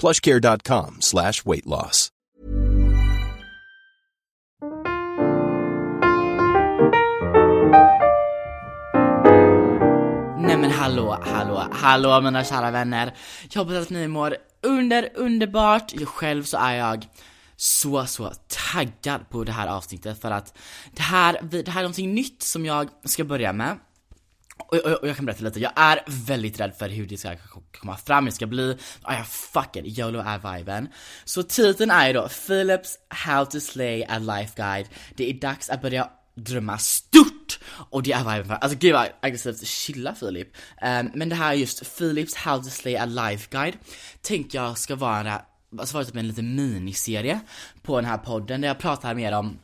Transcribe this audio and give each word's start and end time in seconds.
plushcare.com 0.00 0.96
slash 1.00 1.44
weight 1.44 1.66
loss. 1.66 2.08
Nej 10.38 10.56
men 10.56 10.70
hallå, 10.70 11.18
hallå, 11.22 11.66
hallå 11.72 12.20
mina 12.20 12.44
kära 12.44 12.70
vänner. 12.70 13.14
Jag 13.50 13.64
hoppas 13.64 13.76
att 13.76 13.90
ni 13.90 14.08
mår 14.08 14.36
under, 14.62 15.08
underbart. 15.14 15.92
Jag 15.94 16.08
själv 16.08 16.44
så 16.44 16.56
är 16.56 16.72
jag 16.72 17.06
så, 17.56 18.06
så 18.06 18.32
taggad 18.72 19.28
på 19.30 19.44
det 19.44 19.52
här 19.52 19.68
avsnittet 19.68 20.20
för 20.20 20.30
att 20.30 20.58
det 20.96 21.02
här, 21.02 21.40
det 21.42 21.68
här 21.68 21.80
är 21.80 21.84
någonting 21.84 22.14
nytt 22.14 22.42
som 22.42 22.66
jag 22.66 22.88
ska 23.04 23.24
börja 23.24 23.52
med. 23.52 23.78
Och, 24.60 24.74
och, 24.74 24.92
och 24.92 25.08
jag 25.08 25.16
kan 25.16 25.26
berätta 25.26 25.44
lite, 25.44 25.60
jag 25.60 25.72
är 25.76 26.02
väldigt 26.06 26.60
rädd 26.60 26.74
för 26.78 26.88
hur 26.88 27.06
det 27.06 27.16
ska 27.16 27.36
komma 27.80 27.96
fram, 27.96 28.24
det 28.24 28.32
ska 28.32 28.46
bli, 28.46 28.76
ah, 29.02 29.14
ja 29.14 29.24
fuck 29.24 29.76
it, 29.76 29.98
YOLO 29.98 30.18
är 30.18 30.56
viben. 30.56 30.88
Så 31.24 31.42
titeln 31.42 31.90
är 31.90 32.06
ju 32.06 32.12
då 32.12 32.28
Philips 32.46 32.98
How 33.08 33.44
to 33.44 33.60
Slay 33.60 34.04
a 34.08 34.18
Life 34.18 34.52
Guide. 34.56 34.86
Det 35.16 35.30
är 35.30 35.34
dags 35.34 35.70
att 35.70 35.82
börja 35.82 36.10
drömma 36.34 36.78
stort! 36.78 37.58
Och 37.72 38.02
det 38.02 38.12
är 38.12 38.18
viben 38.18 38.44
för, 38.44 38.54
alltså 38.54 38.78
gud 38.78 38.92
vad 38.92 39.08
aggressivt, 39.20 39.66
chilla 39.66 40.14
Filip. 40.14 40.48
Um, 40.82 41.10
men 41.14 41.28
det 41.28 41.34
här 41.34 41.50
är 41.50 41.56
just 41.56 41.98
Philips 41.98 42.34
How 42.34 42.62
to 42.62 42.70
Slay 42.70 42.96
a 42.96 43.06
Life 43.06 43.48
Guide, 43.50 43.74
tänker 44.22 44.58
jag 44.58 44.78
ska 44.78 44.96
vara, 44.96 45.42
alltså 45.78 45.94
vara 45.94 46.04
typ 46.04 46.16
en 46.16 46.28
liten 46.28 46.54
miniserie 46.56 47.40
på 47.82 47.96
den 47.96 48.04
här 48.04 48.18
podden 48.18 48.60
där 48.60 48.68
jag 48.68 48.78
pratar 48.78 49.14
mer 49.14 49.32
om 49.32 49.58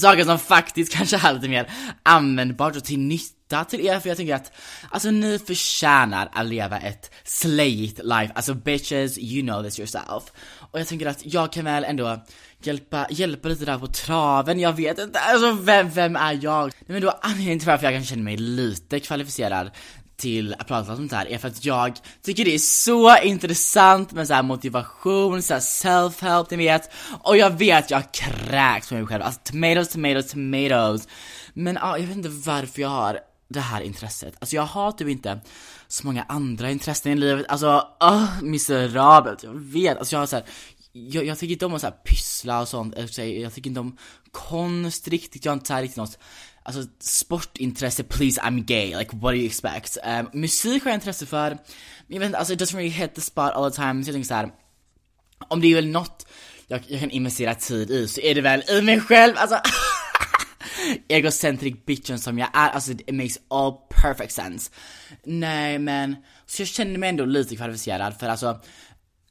saker 0.00 0.24
som 0.24 0.38
faktiskt 0.38 0.92
kanske 0.96 1.16
är 1.16 1.32
lite 1.32 1.48
mer 1.48 1.70
användbart 2.02 2.76
och 2.76 2.84
till 2.84 2.98
nytta 2.98 3.64
till 3.64 3.86
er 3.86 4.00
för 4.00 4.08
jag 4.08 4.16
tänker 4.16 4.34
att 4.34 4.52
alltså 4.90 5.10
ni 5.10 5.38
förtjänar 5.38 6.28
att 6.32 6.46
leva 6.46 6.78
ett 6.78 7.10
slayigt 7.24 8.00
life, 8.04 8.32
alltså 8.34 8.54
bitches 8.54 9.18
you 9.18 9.42
know 9.42 9.62
this 9.62 9.78
yourself. 9.78 10.22
Och 10.70 10.80
jag 10.80 10.86
tänker 10.86 11.06
att 11.06 11.34
jag 11.34 11.52
kan 11.52 11.64
väl 11.64 11.84
ändå 11.84 12.24
hjälpa, 12.62 13.06
hjälpa 13.10 13.48
lite 13.48 13.64
där 13.64 13.78
på 13.78 13.86
traven, 13.86 14.60
jag 14.60 14.72
vet 14.72 14.98
inte, 14.98 15.18
alltså 15.18 15.52
vem, 15.52 15.90
vem 15.90 16.16
är 16.16 16.38
jag? 16.42 16.64
Nej 16.64 16.84
men 16.86 17.02
då 17.02 17.10
anledningen 17.22 17.58
till 17.58 17.68
varför 17.68 17.84
jag 17.84 17.94
kan 17.94 18.04
känna 18.04 18.22
mig 18.22 18.36
lite 18.36 19.00
kvalificerad 19.00 19.70
till 20.16 20.54
att 20.58 20.66
prata 20.66 20.90
om 20.90 20.96
sånt 20.96 21.12
här 21.12 21.26
är 21.26 21.38
för 21.38 21.48
att 21.48 21.64
jag 21.64 21.98
tycker 22.22 22.44
det 22.44 22.54
är 22.54 22.58
så 22.58 23.16
intressant 23.18 24.12
med 24.12 24.28
så 24.28 24.42
motivation, 24.42 25.42
så 25.42 25.54
self-help, 25.54 26.46
ni 26.50 26.56
vet. 26.56 26.90
Och 27.22 27.36
jag 27.36 27.50
vet 27.50 27.90
jag 27.90 28.12
kräks 28.12 28.88
på 28.88 28.94
mig 28.94 29.06
själv, 29.06 29.22
alltså 29.22 29.40
tomatoes, 29.44 29.88
tomatoes, 29.88 30.30
tomatoes. 30.30 31.08
Men 31.54 31.78
ja, 31.80 31.98
jag 31.98 32.06
vet 32.06 32.16
inte 32.16 32.28
varför 32.28 32.82
jag 32.82 32.88
har 32.88 33.20
det 33.48 33.60
här 33.60 33.80
intresset. 33.80 34.34
Alltså 34.38 34.56
jag 34.56 34.62
har 34.62 34.92
typ 34.92 35.08
inte 35.08 35.40
så 35.88 36.06
många 36.06 36.22
andra 36.22 36.70
intressen 36.70 37.12
i 37.12 37.14
livet, 37.14 37.46
alltså 37.48 37.88
oh, 38.00 38.42
miserabelt, 38.42 39.42
jag 39.42 39.54
vet. 39.54 39.98
Alltså 39.98 40.14
jag 40.16 40.20
har 40.20 40.26
så 40.26 40.36
här, 40.36 40.44
jag, 40.92 41.24
jag 41.24 41.38
tycker 41.38 41.52
inte 41.52 41.66
om 41.66 41.74
att 41.74 41.80
så 41.80 41.86
här 41.86 41.96
pyssla 42.04 42.60
och 42.60 42.68
sånt, 42.68 42.94
jag 43.16 43.54
tycker 43.54 43.70
inte 43.70 43.80
om 43.80 43.96
konst 44.30 45.08
riktigt, 45.08 45.44
jag 45.44 45.52
har 45.52 45.54
inte 45.54 45.66
så 45.66 45.74
här 45.74 45.82
riktigt 45.82 45.96
något 45.96 46.18
Alltså 46.66 46.82
sportintresse, 47.00 48.04
please 48.04 48.40
I'm 48.40 48.64
gay, 48.64 48.96
like 48.96 49.16
what 49.16 49.32
do 49.32 49.36
you 49.36 49.46
expect? 49.46 49.98
Um, 50.04 50.28
musik 50.32 50.84
har 50.84 50.90
jag 50.90 50.96
intresse 50.96 51.26
för, 51.26 51.50
men 51.50 51.58
jag 52.08 52.20
vet 52.20 52.26
inte, 52.26 52.38
alltså 52.38 52.54
it 52.54 52.60
doesn't 52.60 52.76
really 52.76 52.88
hit 52.88 53.14
the 53.14 53.20
spot 53.20 53.52
all 53.54 53.70
the 53.70 53.76
time, 53.76 54.04
så 54.04 54.08
jag 54.08 54.14
tänker 54.14 54.28
såhär, 54.28 54.50
om 55.48 55.60
det 55.60 55.66
är 55.66 55.74
väl 55.74 55.88
något 55.88 56.26
jag, 56.66 56.82
jag 56.86 57.00
kan 57.00 57.10
investera 57.10 57.54
tid 57.54 57.90
i 57.90 58.08
så 58.08 58.20
är 58.20 58.34
det 58.34 58.40
väl 58.40 58.62
i 58.68 58.82
mig 58.82 59.00
själv, 59.00 59.34
alltså 59.36 59.60
egocentric 61.08 61.74
bitchen 61.86 62.18
som 62.18 62.38
jag 62.38 62.48
är, 62.52 62.70
alltså 62.70 62.92
it 62.92 63.14
makes 63.14 63.38
all 63.48 63.72
perfect 64.02 64.32
sense. 64.32 64.70
Nej 65.24 65.78
men, 65.78 66.16
så 66.46 66.62
jag 66.62 66.68
känner 66.68 66.98
mig 66.98 67.08
ändå 67.08 67.24
lite 67.24 67.56
kvalificerad 67.56 68.18
för 68.18 68.28
alltså 68.28 68.60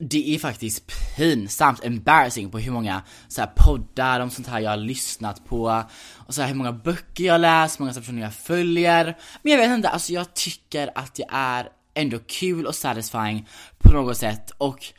det 0.09 0.35
är 0.35 0.39
faktiskt 0.39 0.91
pinsamt 1.17 1.83
embarrassing 1.83 2.51
på 2.51 2.59
hur 2.59 2.71
många 2.71 3.01
så 3.27 3.41
här, 3.41 3.51
poddar 3.55 4.19
om 4.19 4.29
sånt 4.29 4.47
här 4.47 4.59
jag 4.59 4.69
har 4.69 4.77
lyssnat 4.77 5.45
på 5.45 5.83
och 6.15 6.33
så 6.33 6.41
här, 6.41 6.47
hur 6.47 6.55
många 6.55 6.71
böcker 6.71 7.23
jag 7.23 7.33
har 7.33 7.39
läst, 7.39 7.79
hur 7.79 7.85
många 7.85 7.93
personer 7.93 8.21
jag 8.21 8.33
följer. 8.33 9.17
Men 9.41 9.51
jag 9.51 9.59
vet 9.59 9.69
inte, 9.69 9.89
alltså 9.89 10.13
jag 10.13 10.33
tycker 10.33 10.91
att 10.95 11.15
det 11.15 11.25
är 11.29 11.69
ändå 11.93 12.19
kul 12.19 12.65
och 12.65 12.75
satisfying 12.75 13.47
på 13.77 13.93
något 13.93 14.17
sätt 14.17 14.51
och 14.57 14.93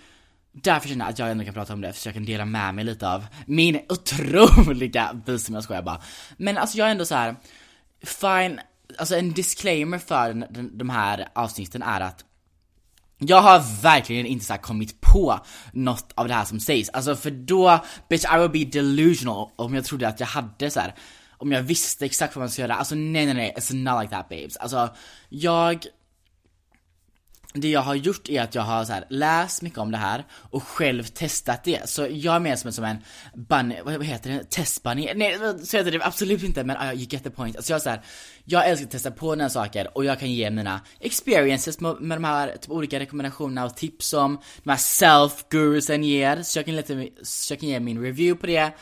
därför 0.52 0.88
känner 0.88 1.04
jag 1.04 1.12
att 1.12 1.18
jag 1.18 1.30
ändå 1.30 1.44
kan 1.44 1.54
prata 1.54 1.72
om 1.72 1.80
det 1.80 1.92
så 1.92 2.08
jag 2.08 2.14
kan 2.14 2.24
dela 2.24 2.44
med 2.44 2.74
mig 2.74 2.84
lite 2.84 3.08
av 3.08 3.26
min 3.46 3.80
otroliga 3.88 5.22
visdom, 5.26 5.54
jag 5.54 5.64
skojar 5.64 5.82
bara. 5.82 6.00
Men 6.36 6.58
alltså 6.58 6.78
jag 6.78 6.86
är 6.86 6.90
ändå 6.90 7.04
så 7.04 7.14
här 7.14 7.36
fine, 8.02 8.60
alltså 8.98 9.16
en 9.16 9.32
disclaimer 9.32 9.98
för 9.98 10.46
de 10.78 10.90
här 10.90 11.28
avsnitten 11.34 11.82
är 11.82 12.00
att 12.00 12.24
jag 13.18 13.42
har 13.42 13.82
verkligen 13.82 14.26
inte 14.26 14.44
så 14.44 14.54
kommit 14.54 15.00
på 15.00 15.40
något 15.72 16.12
av 16.14 16.28
det 16.28 16.34
här 16.34 16.44
som 16.44 16.60
sägs, 16.60 16.88
alltså 16.88 17.16
för 17.16 17.30
då, 17.30 17.78
bitch 18.08 18.24
I 18.34 18.38
would 18.38 18.52
be 18.52 18.64
delusional 18.64 19.50
om 19.56 19.74
jag 19.74 19.84
trodde 19.84 20.08
att 20.08 20.20
jag 20.20 20.26
hade 20.26 20.70
så 20.70 20.80
här, 20.80 20.94
om 21.38 21.52
jag 21.52 21.62
visste 21.62 22.04
exakt 22.04 22.36
vad 22.36 22.42
man 22.42 22.50
ska 22.50 22.62
göra, 22.62 22.74
alltså 22.74 22.94
nej 22.94 23.26
nej 23.26 23.34
nej, 23.34 23.54
it's 23.56 23.74
not 23.74 24.02
like 24.02 24.14
that 24.14 24.28
babes. 24.28 24.56
Alltså, 24.56 24.88
jag 25.28 25.86
det 27.58 27.68
jag 27.68 27.80
har 27.80 27.94
gjort 27.94 28.28
är 28.28 28.42
att 28.42 28.54
jag 28.54 28.62
har 28.62 28.84
så 28.84 28.92
här, 28.92 29.04
läst 29.08 29.62
mycket 29.62 29.78
om 29.78 29.90
det 29.90 29.98
här 29.98 30.24
och 30.32 30.62
själv 30.62 31.02
testat 31.02 31.64
det. 31.64 31.88
Så 31.88 32.06
jag 32.10 32.34
är 32.34 32.40
mer 32.40 32.56
som 32.56 32.68
en, 32.68 32.72
som 32.72 32.84
en 32.84 32.98
bunny, 33.34 33.76
vad 33.84 34.04
heter 34.04 34.30
det? 34.30 34.50
Testbunny? 34.50 35.12
Nej 35.14 35.38
så 35.64 35.76
heter 35.76 35.90
det 35.90 36.04
absolut 36.04 36.42
inte 36.42 36.64
men 36.64 36.76
ah, 36.76 36.92
uh, 36.92 36.94
you 36.94 37.06
get 37.10 37.22
the 37.22 37.30
point. 37.30 37.56
Alltså 37.56 37.72
jag 37.72 37.82
så 37.82 37.90
här, 37.90 38.02
jag 38.44 38.68
älskar 38.68 38.86
att 38.86 38.92
testa 38.92 39.10
på 39.10 39.34
nya 39.34 39.48
saker 39.48 39.96
och 39.96 40.04
jag 40.04 40.20
kan 40.20 40.32
ge 40.32 40.50
mina 40.50 40.80
experiences 41.00 41.80
med, 41.80 42.00
med 42.00 42.16
de 42.16 42.24
här 42.24 42.56
typ, 42.60 42.70
olika 42.70 43.00
rekommendationerna 43.00 43.64
och 43.64 43.76
tips 43.76 44.06
som 44.06 44.38
de 44.62 44.70
här 44.70 44.76
self-gurusen 44.76 46.02
ger. 46.02 46.42
Så 46.42 46.58
jag, 46.58 46.66
kan 46.66 46.76
lite, 46.76 47.08
så 47.22 47.52
jag 47.52 47.60
kan 47.60 47.68
ge 47.68 47.80
min 47.80 48.02
review 48.02 48.40
på 48.40 48.46
det. 48.46 48.72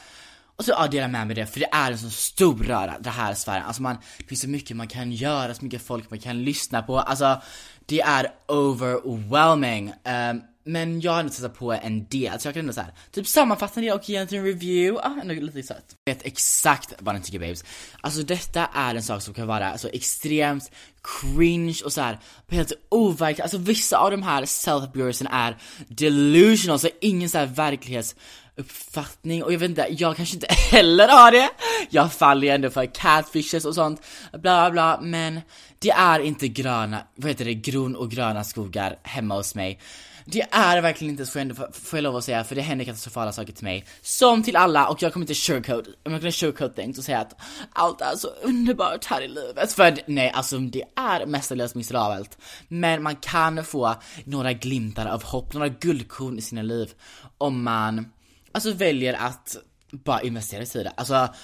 Och 0.57 0.65
så 0.65 0.71
ja, 0.71 0.89
dela 0.89 1.09
med 1.09 1.27
mig 1.27 1.37
det, 1.37 1.47
för 1.47 1.61
det 1.61 1.69
är 1.73 1.93
en 1.93 1.99
så 1.99 2.11
stor 2.11 2.59
röra, 2.59 2.99
det 3.01 3.11
här 3.11 3.35
sfären. 3.35 3.65
Alltså 3.65 3.83
man, 3.83 3.97
det 4.19 4.25
finns 4.25 4.41
så 4.41 4.49
mycket 4.49 4.77
man 4.77 4.89
kan 4.89 5.13
göra, 5.13 5.55
så 5.55 5.65
mycket 5.65 5.83
folk 5.83 6.11
man 6.11 6.19
kan 6.19 6.45
lyssna 6.45 6.83
på. 6.83 7.01
Alltså 7.01 7.43
det 7.87 8.01
är 8.01 8.33
overwhelming. 8.49 9.93
Um, 10.05 10.43
men 10.65 11.01
jag 11.01 11.13
har 11.13 11.21
ändå 11.21 11.31
testat 11.31 11.59
på 11.59 11.73
en 11.73 12.07
del, 12.07 12.41
så 12.41 12.49
jag 12.49 12.55
kan 12.55 12.61
ändå 12.61 12.73
såhär, 12.73 12.93
typ 13.11 13.27
sammanfatta 13.27 13.81
det 13.81 13.93
och 13.93 14.09
ge 14.09 14.17
en 14.17 14.27
review, 14.27 15.09
ah, 15.09 15.21
ändå 15.23 15.35
lite 15.35 15.63
sött. 15.63 15.97
Jag 16.05 16.15
vet 16.15 16.27
exakt 16.27 16.95
vad 16.99 17.15
ni 17.15 17.21
tycker 17.21 17.39
babes. 17.39 17.65
Alltså 18.01 18.23
detta 18.23 18.67
är 18.75 18.95
en 18.95 19.03
sak 19.03 19.23
som 19.23 19.35
kan 19.35 19.47
vara 19.47 19.71
alltså 19.71 19.89
extremt 19.89 20.71
cringe 21.03 21.79
och 21.85 21.93
såhär, 21.93 22.19
helt 22.49 22.73
overkligt. 22.89 23.41
Alltså 23.41 23.59
vissa 23.59 23.99
av 23.99 24.11
de 24.11 24.23
här 24.23 24.45
self-bureausen 24.45 25.29
är 25.31 25.57
delusional, 25.89 26.79
så 26.79 26.89
ingen 27.01 27.29
såhär 27.29 27.47
verklighets 27.47 28.15
uppfattning 28.57 29.43
och 29.43 29.53
jag 29.53 29.59
vet 29.59 29.71
inte, 29.71 29.87
jag 29.91 30.17
kanske 30.17 30.35
inte 30.35 30.47
heller 30.71 31.09
har 31.09 31.33
det. 31.33 31.51
Jag 31.91 32.13
faller 32.13 32.43
ju 32.43 32.49
ändå 32.49 32.71
för 32.71 32.95
catfishes 32.95 33.65
och 33.65 33.75
sånt, 33.75 34.03
bla 34.33 34.71
bla 34.71 35.01
men 35.03 35.41
det 35.79 35.91
är 35.91 36.21
inte 36.21 36.49
gröna, 36.49 37.03
vad 37.15 37.29
heter 37.29 37.45
det, 37.45 37.55
gron 37.55 37.97
och 37.97 38.11
gröna 38.11 38.45
skogar 38.45 38.99
hemma 39.03 39.35
hos 39.35 39.55
mig. 39.55 39.81
det 40.25 40.47
är 40.51 40.81
verkligen 40.81 41.11
inte 41.11 41.27
så, 41.27 41.39
ändå, 41.39 41.55
får 41.73 41.97
jag 41.97 42.03
lov 42.03 42.17
att 42.17 42.25
säga, 42.25 42.45
för 42.45 42.55
det 42.55 42.61
händer 42.63 42.85
katastrofala 42.85 43.33
saker 43.33 43.53
till 43.53 43.65
mig. 43.65 43.85
Som 44.03 44.43
till 44.43 44.57
alla, 44.57 44.89
och 44.89 45.03
jag 45.03 45.13
kommer 45.13 45.25
inte 45.25 45.35
sugarcoat, 45.35 45.87
om 45.87 46.13
jag 46.13 46.21
kunde 46.21 46.33
sugarcoat 46.33 46.77
things 46.77 46.99
och 46.99 47.05
säga 47.05 47.21
att 47.21 47.41
allt 47.73 48.01
är 48.01 48.17
så 48.17 48.29
underbart 48.43 49.05
här 49.05 49.23
i 49.23 49.29
livet. 49.29 49.73
För 49.73 49.99
nej, 50.07 50.31
alltså 50.31 50.59
det 50.59 50.85
är 50.97 51.27
mestadels 51.27 51.75
miserabelt. 51.75 52.39
Men 52.69 53.03
man 53.03 53.17
kan 53.17 53.65
få 53.65 53.95
några 54.25 54.53
glimtar 54.53 55.07
av 55.07 55.25
hopp, 55.25 55.53
några 55.55 55.69
guldkorn 55.69 56.39
i 56.39 56.43
sina 56.43 56.63
liv. 56.63 56.93
Om 57.39 57.63
man, 57.63 58.07
alltså 58.53 58.73
väljer 58.73 59.15
att 59.15 59.57
bara 59.91 60.23
investera 60.23 60.63
i 60.63 60.85
det. 60.85 60.93
Alltså, 60.97 61.35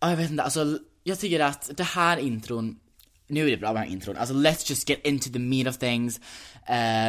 jag 0.00 0.16
vet 0.16 0.30
inte, 0.30 0.42
alltså 0.42 0.78
jag 1.04 1.18
tycker 1.18 1.40
att 1.40 1.70
det 1.76 1.84
här 1.84 2.16
intron 2.16 2.76
nu 3.30 3.46
är 3.46 3.50
det 3.50 3.56
bra 3.56 3.72
med 3.72 3.82
den 3.82 3.88
här 3.88 3.94
intron, 3.94 4.16
alltså 4.16 4.34
let's 4.34 4.70
just 4.70 4.88
get 4.88 5.06
into 5.06 5.30
the 5.30 5.38
meat 5.38 5.68
of 5.68 5.78
things. 5.78 6.20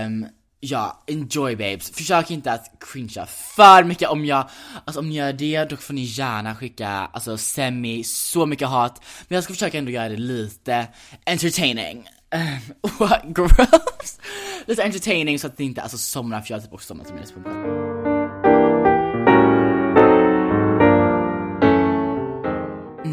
Um, 0.06 0.28
ja, 0.60 1.04
enjoy 1.08 1.56
babes. 1.56 1.92
Försök 1.92 2.32
inte 2.32 2.52
att 2.52 2.72
cringea 2.80 3.26
för 3.26 3.84
mycket 3.84 4.10
om 4.10 4.26
jag, 4.26 4.50
alltså 4.86 5.00
om 5.00 5.10
ni 5.10 5.16
gör 5.16 5.34
det 5.34 5.66
då 5.66 5.78
får 5.78 5.94
ni 5.94 6.02
gärna 6.02 6.56
skicka, 6.56 6.90
alltså 6.90 7.38
semi, 7.38 8.04
så 8.04 8.46
mycket 8.46 8.68
hat. 8.68 9.02
Men 9.28 9.36
jag 9.36 9.44
ska 9.44 9.54
försöka 9.54 9.78
ändå 9.78 9.92
göra 9.92 10.10
det 10.10 10.18
lite 10.18 10.88
entertaining. 11.26 12.08
Um, 12.36 12.92
what 13.00 13.24
gross! 13.26 14.20
lite 14.66 14.84
entertaining 14.84 15.40
så 15.40 15.48
att 15.48 15.60
ni 15.60 15.66
inte 15.66 15.82
alltså 15.82 15.98
somnar, 15.98 16.42
för 16.42 16.52
jag 16.52 16.58
har 16.58 16.64
typ 16.64 16.74
också 16.74 16.88
somnat 16.88 17.08
som 17.08 17.18
jag 17.18 17.44
på 17.44 18.11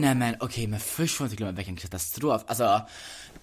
Nej 0.09 0.15
men 0.15 0.35
okej, 0.35 0.47
okay, 0.47 0.67
men 0.67 0.81
först 0.81 1.17
får 1.17 1.25
man 1.25 1.31
inte 1.31 1.37
glömma 1.37 1.53
veckans 1.53 1.83
katastrof. 1.83 2.45
Alltså, 2.47 2.81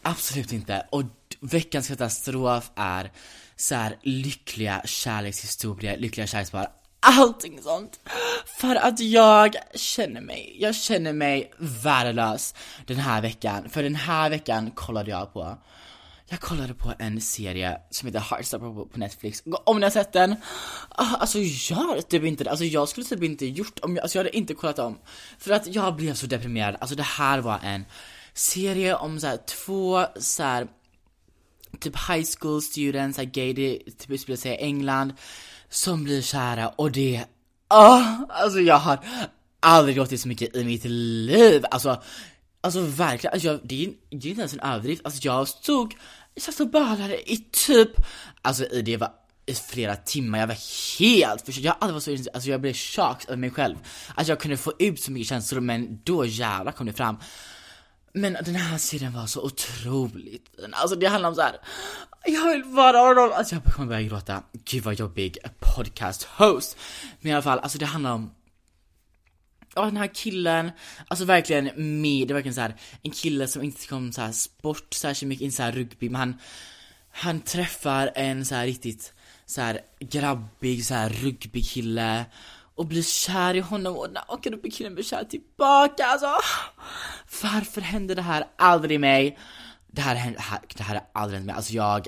absolut 0.01 0.53
inte. 0.53 0.87
Och 0.89 1.03
veckans 1.39 1.87
katastrof 1.87 2.71
är 2.75 3.11
så 3.55 3.75
här, 3.75 3.97
lyckliga 4.01 4.81
kärlekshistorier, 4.85 5.97
lyckliga 5.97 6.27
kärlekspar, 6.27 6.67
allting 6.99 7.61
sånt. 7.61 7.99
För 8.59 8.75
att 8.75 8.99
jag 8.99 9.55
känner 9.75 10.21
mig, 10.21 10.57
jag 10.59 10.75
känner 10.75 11.13
mig 11.13 11.51
värdelös 11.57 12.55
den 12.85 12.97
här 12.97 13.21
veckan. 13.21 13.69
För 13.69 13.83
den 13.83 13.95
här 13.95 14.29
veckan 14.29 14.71
kollade 14.71 15.11
jag 15.11 15.33
på 15.33 15.57
jag 16.27 16.39
kollade 16.39 16.73
på 16.73 16.93
en 16.99 17.21
serie 17.21 17.77
som 17.89 18.07
heter 18.07 18.19
Heartstopper 18.19 18.85
på 18.85 18.99
Netflix, 18.99 19.43
om 19.45 19.79
ni 19.79 19.83
har 19.83 19.91
sett 19.91 20.13
den, 20.13 20.35
ah, 20.89 21.15
alltså 21.15 21.39
gör 21.39 22.01
typ 22.01 22.23
inte 22.23 22.43
det, 22.43 22.49
alltså 22.49 22.65
jag 22.65 22.89
skulle 22.89 23.05
typ 23.05 23.23
inte 23.23 23.45
gjort 23.45 23.79
om 23.81 23.95
jag, 23.95 24.03
alltså 24.03 24.17
jag 24.17 24.23
hade 24.23 24.37
inte 24.37 24.53
kollat 24.53 24.79
om, 24.79 24.97
för 25.39 25.51
att 25.51 25.67
jag 25.67 25.95
blev 25.95 26.13
så 26.13 26.25
deprimerad, 26.25 26.77
alltså 26.79 26.95
det 26.95 27.03
här 27.03 27.39
var 27.39 27.59
en 27.63 27.85
serie 28.33 28.95
om 28.95 29.19
så 29.19 29.27
här, 29.27 29.37
två 29.37 30.05
så 30.19 30.43
här, 30.43 30.67
typ 31.79 31.95
high 32.09 32.25
school 32.39 32.61
students, 32.61 33.15
såhär 33.15 33.29
gay, 33.29 33.53
det 33.53 33.79
typ 33.97 34.09
utspelar 34.09 34.37
sig 34.37 34.51
i 34.51 34.57
England, 34.57 35.13
som 35.69 36.03
blir 36.03 36.21
kära 36.21 36.69
och 36.69 36.91
det, 36.91 37.23
ah, 37.67 38.03
alltså 38.29 38.59
jag 38.59 38.77
har 38.77 38.99
aldrig 39.59 39.95
gråtit 39.95 40.21
så 40.21 40.27
mycket 40.27 40.55
i 40.55 40.63
mitt 40.63 40.85
liv, 40.85 41.65
alltså 41.71 42.01
Alltså 42.65 42.81
verkligen, 42.81 43.33
alltså 43.33 43.47
jag, 43.47 43.59
det, 43.63 43.85
är, 43.85 43.93
det 44.09 44.27
är 44.27 44.29
inte 44.29 44.41
ens 44.41 44.53
en 44.53 44.59
överdrift, 44.59 45.05
alltså 45.05 45.19
jag 45.23 45.47
stod, 45.47 45.95
jag 46.33 46.43
satt 46.43 46.59
och 46.59 46.69
bölade 46.69 47.31
i 47.31 47.37
typ, 47.51 47.89
alltså 48.41 48.65
i 48.65 48.81
det 48.81 48.97
var 48.97 49.11
i 49.45 49.53
flera 49.53 49.95
timmar, 49.95 50.39
jag 50.39 50.47
var 50.47 50.99
helt 50.99 51.45
förstörd, 51.45 51.65
jag 51.65 51.71
har 51.71 51.77
aldrig 51.79 51.93
varit 51.93 52.23
så 52.23 52.29
alltså 52.33 52.49
jag 52.49 52.61
blev 52.61 52.73
chockad 52.73 53.25
över 53.27 53.37
mig 53.37 53.51
själv. 53.51 53.75
Alltså 54.15 54.31
jag 54.31 54.39
kunde 54.39 54.57
få 54.57 54.73
ut 54.79 55.01
så 55.01 55.11
mycket 55.11 55.27
känslor 55.27 55.61
men 55.61 55.99
då 56.03 56.25
jävlar 56.25 56.71
kom 56.71 56.85
det 56.85 56.93
fram. 56.93 57.17
Men 58.13 58.33
den 58.33 58.55
här 58.55 58.77
serien 58.77 59.13
var 59.13 59.25
så 59.25 59.41
otroligt 59.41 60.55
fin, 60.55 60.73
alltså 60.73 60.95
det 60.95 61.05
handlar 61.05 61.29
om 61.29 61.35
så 61.35 61.41
här. 61.41 61.55
jag 62.25 62.51
vill 62.51 62.63
vara 62.63 62.99
honom, 62.99 63.31
alltså 63.33 63.55
jag 63.55 63.63
kommer 63.73 63.87
börja 63.87 64.01
gråta, 64.01 64.43
gud 64.53 64.83
vad 64.83 64.93
jobbig 64.93 65.37
podcast 65.59 66.23
host. 66.23 66.77
Men 67.21 67.31
i 67.31 67.33
alla 67.33 67.43
fall, 67.43 67.59
alltså 67.59 67.77
det 67.77 67.85
handlar 67.85 68.11
om 68.11 68.31
ja 69.75 69.85
den 69.85 69.97
här 69.97 70.09
killen, 70.13 70.71
alltså 71.07 71.25
verkligen 71.25 71.65
med, 72.01 72.27
det 72.27 72.31
är 72.31 72.33
verkligen 72.33 72.55
så 72.55 72.61
här, 72.61 72.75
en 73.01 73.11
kille 73.11 73.47
som 73.47 73.63
inte 73.63 73.81
tycker 73.81 73.95
om 73.95 74.11
så 74.11 74.21
här 74.21 74.31
sport 74.31 74.93
särskilt 74.93 75.29
mycket, 75.29 75.43
inte 75.43 75.55
så 75.55 75.63
här 75.63 75.71
rugby, 75.71 76.09
men 76.09 76.19
han, 76.19 76.37
han 77.11 77.41
träffar 77.41 78.11
en 78.15 78.45
så 78.45 78.55
här 78.55 78.65
riktigt 78.65 79.13
så 79.45 79.61
här 79.61 79.79
grabbig 79.99 80.85
så 80.85 80.93
här 80.93 81.09
rugbykille 81.09 82.25
och 82.75 82.85
blir 82.85 83.03
kär 83.03 83.53
i 83.53 83.59
honom 83.59 83.95
och 83.95 84.07
när 84.43 84.51
rugbykillen 84.51 84.93
blir 84.93 85.03
kär 85.03 85.23
tillbaka, 85.23 86.05
alltså 86.05 86.37
varför 87.43 87.81
hände 87.81 88.15
det 88.15 88.21
här 88.21 88.47
aldrig 88.57 88.99
mig? 88.99 89.37
Det 89.87 90.01
här, 90.01 90.35
det 90.75 90.83
här, 90.83 90.95
har 90.95 91.21
aldrig 91.21 91.37
hänt 91.37 91.45
mig, 91.45 91.55
alltså 91.55 91.73
jag 91.73 92.07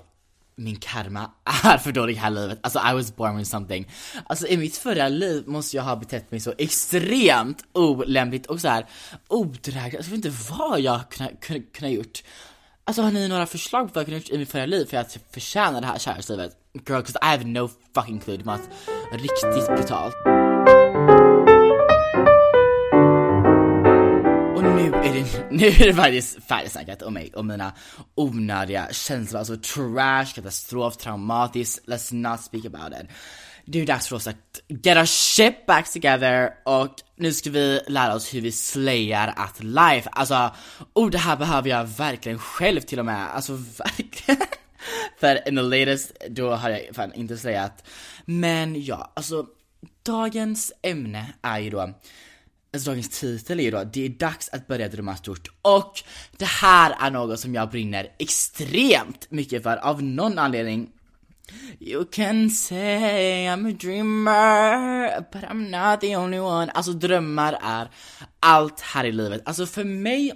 min 0.57 0.75
karma 0.75 1.31
är 1.63 1.77
för 1.77 1.91
dålig 1.91 2.15
här 2.15 2.29
livet. 2.29 2.59
Alltså 2.61 2.79
I 2.91 2.93
was 2.93 3.15
born 3.15 3.37
with 3.37 3.49
something. 3.49 3.91
Alltså 4.25 4.47
i 4.47 4.57
mitt 4.57 4.77
förra 4.77 5.09
liv 5.09 5.43
måste 5.47 5.77
jag 5.77 5.83
ha 5.83 5.95
betett 5.95 6.31
mig 6.31 6.39
så 6.39 6.53
extremt 6.57 7.63
olämpligt 7.73 8.45
och 8.45 8.61
så 8.61 8.67
här 8.67 8.85
odrägligt. 9.27 9.97
Alltså 9.97 10.11
jag 10.11 10.17
vet 10.17 10.25
inte 10.25 10.37
vad 10.49 10.81
jag 10.81 11.09
kunde, 11.09 11.33
kunde, 11.41 11.61
kunde 11.61 11.93
gjort. 11.93 12.23
Alltså 12.83 13.01
har 13.01 13.11
ni 13.11 13.27
några 13.27 13.45
förslag 13.45 13.87
på 13.87 13.93
vad 13.93 14.01
jag 14.01 14.05
kunde 14.05 14.19
gjort 14.19 14.29
i 14.29 14.37
mitt 14.37 14.51
förra 14.51 14.65
liv 14.65 14.85
för 14.85 14.97
att 14.97 15.17
förtjäna 15.31 15.81
det 15.81 15.87
här 15.87 15.99
kärlekslivet? 15.99 16.51
Girl, 16.73 17.01
cause 17.01 17.19
I 17.21 17.25
have 17.25 17.43
no 17.43 17.69
fucking 17.95 18.19
clue. 18.19 18.37
Det 18.37 18.45
var 18.45 18.59
riktigt 19.11 19.67
brutalt. 19.67 20.36
Nu 24.77 24.93
är 24.93 25.13
det, 25.13 25.51
nu 25.51 25.67
är 25.67 25.85
det 25.85 25.93
faktiskt 25.93 26.43
färdigsnackat 26.43 27.01
om 27.01 27.13
mig 27.13 27.31
och 27.35 27.45
mina 27.45 27.73
onödiga 28.15 28.87
känslor, 28.91 29.39
alltså 29.39 29.57
trash, 29.57 30.25
katastrof, 30.35 30.97
traumatiskt, 30.97 31.87
let's 31.87 32.13
not 32.13 32.41
speak 32.41 32.65
about 32.65 33.01
it. 33.01 33.07
Det 33.65 33.81
är 33.81 33.85
dags 33.85 34.07
för 34.07 34.15
oss 34.15 34.27
att 34.27 34.61
get 34.67 34.97
our 34.97 35.05
shit 35.05 35.65
back 35.65 35.93
together 35.93 36.49
och 36.65 36.95
nu 37.15 37.33
ska 37.33 37.49
vi 37.49 37.81
lära 37.87 38.15
oss 38.15 38.33
hur 38.33 38.41
vi 38.41 38.51
slayar 38.51 39.33
at 39.35 39.63
life. 39.63 40.09
Alltså, 40.11 40.51
oh 40.93 41.09
det 41.09 41.17
här 41.17 41.37
behöver 41.37 41.69
jag 41.69 41.83
verkligen 41.83 42.39
själv 42.39 42.81
till 42.81 42.99
och 42.99 43.05
med, 43.05 43.35
alltså 43.35 43.53
verkligen. 43.77 44.41
För 45.19 45.47
in 45.47 45.55
the 45.55 45.61
latest, 45.61 46.11
då 46.29 46.51
har 46.51 46.69
jag 46.69 46.81
fan 46.93 47.13
inte 47.13 47.37
slayat. 47.37 47.87
Men 48.25 48.83
ja, 48.83 49.11
alltså 49.15 49.45
dagens 50.03 50.73
ämne 50.81 51.33
är 51.41 51.59
ju 51.59 51.69
då 51.69 51.93
alltså 52.73 52.89
dagens 52.89 53.09
titel 53.09 53.59
är 53.59 53.63
ju 53.63 53.71
då 53.71 53.83
Det 53.83 54.05
är 54.05 54.09
dags 54.09 54.49
att 54.49 54.67
börja 54.67 54.87
drömma 54.87 55.15
stort. 55.15 55.51
Och 55.61 56.03
det 56.37 56.45
här 56.45 56.95
är 56.99 57.11
något 57.11 57.39
som 57.39 57.53
jag 57.55 57.69
brinner 57.69 58.11
extremt 58.19 59.31
mycket 59.31 59.63
för 59.63 59.77
av 59.77 60.03
någon 60.03 60.39
anledning. 60.39 60.89
You 61.79 62.05
can 62.05 62.49
say 62.49 63.47
I'm 63.47 63.69
a 63.69 63.77
dreamer 63.79 65.25
but 65.31 65.43
I'm 65.43 65.69
not 65.69 66.01
the 66.01 66.17
only 66.17 66.39
one. 66.39 66.71
Alltså 66.71 66.91
drömmar 66.91 67.57
är 67.61 67.89
allt 68.39 68.81
här 68.81 69.03
i 69.03 69.11
livet, 69.11 69.41
alltså 69.45 69.65
för 69.65 69.83
mig 69.83 70.33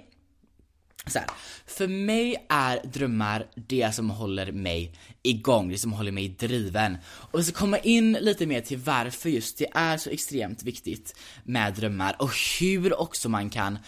så 1.06 1.18
här, 1.18 1.28
för 1.66 1.88
mig 1.88 2.46
är 2.48 2.80
drömmar 2.84 3.46
det 3.54 3.94
som 3.94 4.10
håller 4.10 4.52
mig 4.52 4.94
igång, 5.22 5.68
det 5.68 5.78
som 5.78 5.92
håller 5.92 6.12
mig 6.12 6.28
driven. 6.28 6.96
Och 7.04 7.38
vi 7.38 7.44
ska 7.44 7.58
komma 7.58 7.78
in 7.78 8.12
lite 8.12 8.46
mer 8.46 8.60
till 8.60 8.78
varför 8.78 9.28
just 9.28 9.58
det 9.58 9.66
är 9.74 9.96
så 9.96 10.10
extremt 10.10 10.62
viktigt 10.62 11.16
med 11.44 11.74
drömmar 11.74 12.16
och 12.18 12.30
hur 12.60 13.00
också 13.00 13.28
man 13.28 13.50
kan 13.50 13.78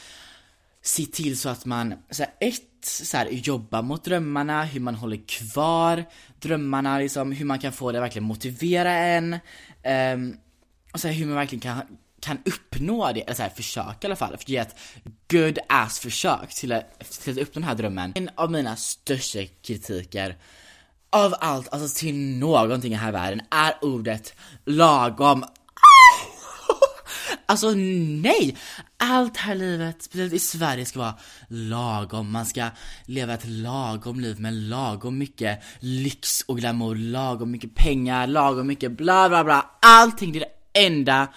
se 0.83 1.07
till 1.07 1.39
så 1.39 1.49
att 1.49 1.65
man, 1.65 1.95
så 2.11 2.23
här, 2.23 2.33
ett, 2.41 2.85
så 2.85 3.17
här, 3.17 3.29
jobba 3.31 3.83
mot 3.83 4.05
drömmarna, 4.05 4.65
hur 4.65 4.81
man 4.81 4.95
håller 4.95 5.29
kvar 5.29 6.05
drömmarna, 6.41 6.99
liksom, 6.99 7.33
hur 7.33 7.45
man 7.45 7.59
kan 7.59 7.73
få 7.73 7.93
det 7.93 7.99
att 7.99 8.05
verkligen 8.05 8.29
motivera 8.29 8.93
en. 8.93 9.39
Um, 10.15 10.37
och 10.93 11.01
så 11.01 11.09
här, 11.09 11.15
hur 11.15 11.27
man 11.27 11.35
verkligen 11.35 11.61
kan 11.61 11.83
kan 12.25 12.39
uppnå 12.45 13.13
det, 13.13 13.21
eller 13.21 13.35
så 13.35 13.43
här, 13.43 13.51
försöka 13.51 13.99
i 14.01 14.07
alla 14.07 14.17
fall, 14.17 14.37
för 14.37 14.51
ge 14.51 14.57
ett 14.57 14.77
good 15.31 15.59
ass 15.69 15.99
försök 15.99 16.55
till 16.55 16.73
att, 16.73 17.11
till 17.11 17.33
att 17.33 17.39
uppnå 17.39 17.61
den 17.61 17.69
här 17.69 17.75
drömmen. 17.75 18.13
En 18.15 18.31
av 18.35 18.51
mina 18.51 18.77
största 18.77 19.39
kritiker 19.63 20.37
av 21.11 21.35
allt, 21.41 21.69
alltså 21.73 21.99
till 21.99 22.15
någonting 22.15 22.93
i 22.93 22.97
här 22.97 23.13
världen, 23.13 23.41
är 23.51 23.75
ordet 23.81 24.35
lagom. 24.65 25.45
Alltså 27.47 27.71
nej! 27.71 28.57
Allt 28.97 29.37
här 29.37 29.55
livet, 29.55 30.03
speciellt 30.03 30.33
i 30.33 30.39
Sverige, 30.39 30.85
ska 30.85 30.99
vara 30.99 31.15
lagom. 31.49 32.33
Man 32.33 32.47
ska 32.47 32.69
leva 33.05 33.35
ett 33.35 33.49
lagom 33.49 34.21
liv 34.21 34.41
med 34.41 34.55
lagom 34.55 35.19
mycket 35.19 35.63
lyx 35.79 36.41
och 36.41 36.59
glamour, 36.59 36.97
lagom 36.97 37.51
mycket 37.51 37.75
pengar, 37.75 38.27
lagom 38.27 38.67
mycket 38.67 38.93
bla 38.93 39.29
bla 39.29 39.45
bla. 39.45 39.71
Allting, 39.81 40.33
det 40.33 40.39
är 40.39 40.41
det 40.41 40.87
enda 40.87 41.29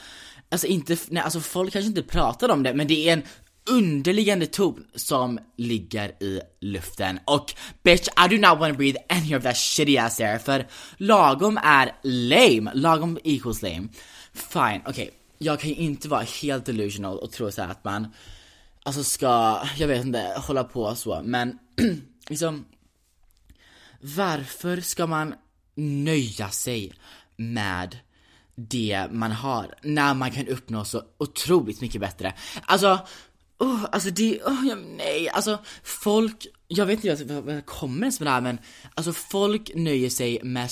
alltså 0.50 0.68
inte, 0.68 0.98
nej 1.08 1.24
alltså 1.24 1.40
folk 1.40 1.74
kanske 1.74 1.90
inte 1.90 2.04
pratar 2.04 2.50
om 2.50 2.64
det, 2.64 2.74
men 2.74 2.88
det 2.88 3.10
är 3.10 3.14
en 3.14 3.24
underliggande 3.70 4.46
ton 4.46 4.86
som 4.96 5.40
ligger 5.58 6.24
i 6.24 6.42
luften. 6.60 7.20
Och 7.26 7.54
bitch, 7.84 8.08
I 8.26 8.28
do 8.30 8.38
not 8.38 8.60
want 8.60 8.74
to 8.74 8.78
breathe 8.78 9.00
any 9.10 9.36
of 9.36 9.44
that 9.44 9.58
shitty 9.58 9.98
ass 9.98 10.20
air, 10.20 10.38
för 10.38 10.68
lagom 10.98 11.60
är 11.64 11.96
lame, 12.04 12.72
lagom 12.74 13.20
equals 13.24 13.62
lame. 13.62 13.88
Fine, 14.34 14.82
okej, 14.86 14.90
okay. 14.90 15.10
jag 15.38 15.60
kan 15.60 15.70
ju 15.70 15.76
inte 15.76 16.08
vara 16.08 16.22
helt 16.42 16.66
delusional 16.66 17.18
och 17.18 17.32
tro 17.32 17.52
så 17.52 17.62
att 17.62 17.84
man, 17.84 18.08
alltså 18.84 19.04
ska, 19.04 19.62
jag 19.78 19.88
vet 19.88 20.06
inte, 20.06 20.34
hålla 20.48 20.64
på 20.64 20.96
så, 20.96 21.22
men 21.24 21.60
liksom, 22.30 22.66
varför 24.02 24.82
ska 24.82 25.08
man 25.08 25.36
nöja 25.76 26.50
sig 26.50 26.94
med 27.36 27.98
det 28.58 29.08
man 29.12 29.32
har, 29.32 29.76
när 29.84 30.14
man 30.14 30.32
kan 30.32 30.48
uppnå 30.48 30.86
så 30.86 31.02
otroligt 31.18 31.82
mycket 31.82 32.02
bättre. 32.02 32.34
Alltså, 32.66 33.00
oh, 33.60 33.86
alltså 33.92 34.10
det, 34.10 34.42
oh, 34.42 34.76
nej, 34.98 35.30
alltså 35.30 35.60
folk, 35.84 36.48
jag 36.68 36.86
vet 36.86 37.04
inte 37.04 37.24
vad 37.42 37.56
jag 37.56 37.66
kommer 37.66 38.02
ens 38.02 38.20
med 38.20 38.28
det 38.28 38.32
här 38.32 38.42
men, 38.42 38.60
alltså 38.96 39.14
folk 39.14 39.72
nöjer 39.76 40.10
sig 40.10 40.40
med 40.44 40.70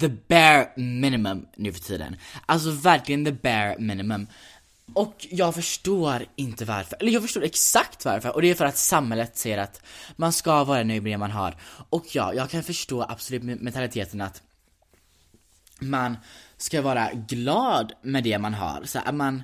the 0.00 0.08
bare 0.08 0.70
minimum 0.76 1.46
nu 1.56 1.72
för 1.72 1.80
tiden. 1.80 2.16
Alltså 2.46 2.70
verkligen 2.70 3.24
the 3.24 3.32
bare 3.32 3.76
minimum. 3.78 4.26
Och 4.94 5.26
jag 5.30 5.54
förstår 5.54 6.26
inte 6.36 6.64
varför, 6.64 6.96
eller 7.00 7.12
jag 7.12 7.22
förstår 7.22 7.44
exakt 7.44 8.04
varför, 8.04 8.34
och 8.34 8.42
det 8.42 8.50
är 8.50 8.54
för 8.54 8.64
att 8.64 8.78
samhället 8.78 9.36
säger 9.36 9.58
att 9.58 9.82
man 10.16 10.32
ska 10.32 10.64
vara 10.64 10.82
nöjd 10.82 11.02
med 11.02 11.12
det 11.12 11.18
man 11.18 11.30
har. 11.30 11.56
Och 11.90 12.06
ja, 12.12 12.34
jag 12.34 12.50
kan 12.50 12.62
förstå 12.62 13.02
absolut 13.02 13.42
mentaliteten 13.42 14.20
att 14.20 14.42
man 15.80 16.16
ska 16.56 16.82
vara 16.82 17.10
glad 17.12 17.92
med 18.02 18.24
det 18.24 18.38
man 18.38 18.54
har, 18.54 18.84
så 18.84 18.98
att 18.98 19.14
man 19.14 19.42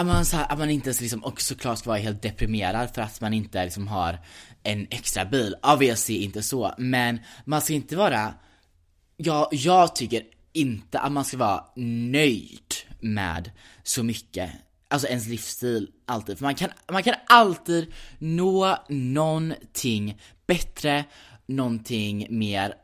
att 0.00 0.06
man, 0.06 0.24
så 0.24 0.36
här, 0.36 0.52
att 0.52 0.58
man 0.58 0.70
inte 0.70 0.92
liksom 1.00 1.24
också 1.24 1.54
såklart 1.54 1.78
ska 1.78 1.90
vara 1.90 1.98
helt 1.98 2.22
deprimerad 2.22 2.94
för 2.94 3.02
att 3.02 3.20
man 3.20 3.34
inte 3.34 3.64
liksom 3.64 3.88
har 3.88 4.18
en 4.62 4.86
extra 4.90 5.24
bil. 5.24 5.54
Obviously 5.62 6.16
inte 6.16 6.42
så, 6.42 6.74
men 6.78 7.20
man 7.44 7.60
ska 7.60 7.72
inte 7.72 7.96
vara, 7.96 8.34
ja, 9.16 9.48
jag 9.52 9.94
tycker 9.94 10.22
inte 10.52 10.98
att 10.98 11.12
man 11.12 11.24
ska 11.24 11.36
vara 11.36 11.64
nöjd 11.76 12.74
med 13.00 13.50
så 13.82 14.02
mycket, 14.02 14.50
alltså 14.88 15.08
ens 15.08 15.26
livsstil 15.26 15.90
alltid. 16.06 16.38
För 16.38 16.44
man 16.44 16.54
kan, 16.54 16.70
man 16.92 17.02
kan 17.02 17.14
alltid 17.26 17.92
nå 18.18 18.76
någonting 18.88 20.20
bättre, 20.46 21.04
någonting 21.46 22.26
mer 22.30 22.74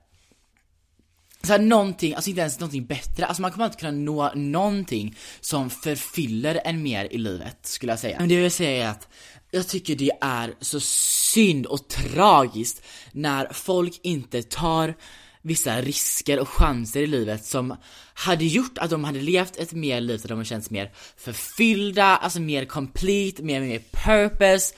så 1.46 1.52
här, 1.52 1.60
någonting, 1.60 2.14
alltså 2.14 2.30
inte 2.30 2.40
ens 2.40 2.60
någonting 2.60 2.86
bättre, 2.86 3.26
alltså 3.26 3.42
man 3.42 3.52
kommer 3.52 3.66
inte 3.66 3.78
kunna 3.78 3.92
nå 3.92 4.32
någonting 4.34 5.16
som 5.40 5.70
förfyller 5.70 6.60
en 6.64 6.82
mer 6.82 7.08
i 7.10 7.18
livet, 7.18 7.58
skulle 7.62 7.92
jag 7.92 7.98
säga. 7.98 8.16
Men 8.18 8.28
det 8.28 8.34
jag 8.34 8.42
vill 8.42 8.50
säga 8.50 8.86
är 8.86 8.90
att 8.90 9.08
jag 9.50 9.68
tycker 9.68 9.96
det 9.96 10.12
är 10.20 10.54
så 10.60 10.80
synd 10.80 11.66
och 11.66 11.88
tragiskt 11.88 12.82
när 13.12 13.52
folk 13.52 14.00
inte 14.02 14.42
tar 14.42 14.94
vissa 15.42 15.80
risker 15.80 16.40
och 16.40 16.48
chanser 16.48 17.02
i 17.02 17.06
livet 17.06 17.44
som 17.44 17.76
hade 18.14 18.44
gjort 18.44 18.78
att 18.78 18.90
de 18.90 19.04
hade 19.04 19.20
levt 19.20 19.56
ett 19.56 19.72
mer 19.72 20.00
liv 20.00 20.20
där 20.20 20.28
de 20.28 20.38
har 20.38 20.44
känts 20.44 20.70
mer 20.70 20.92
förfyllda, 21.16 22.04
alltså 22.04 22.40
mer 22.40 22.64
complete, 22.64 23.42
mer, 23.42 23.60
mer 23.60 23.82
purpose. 23.92 24.74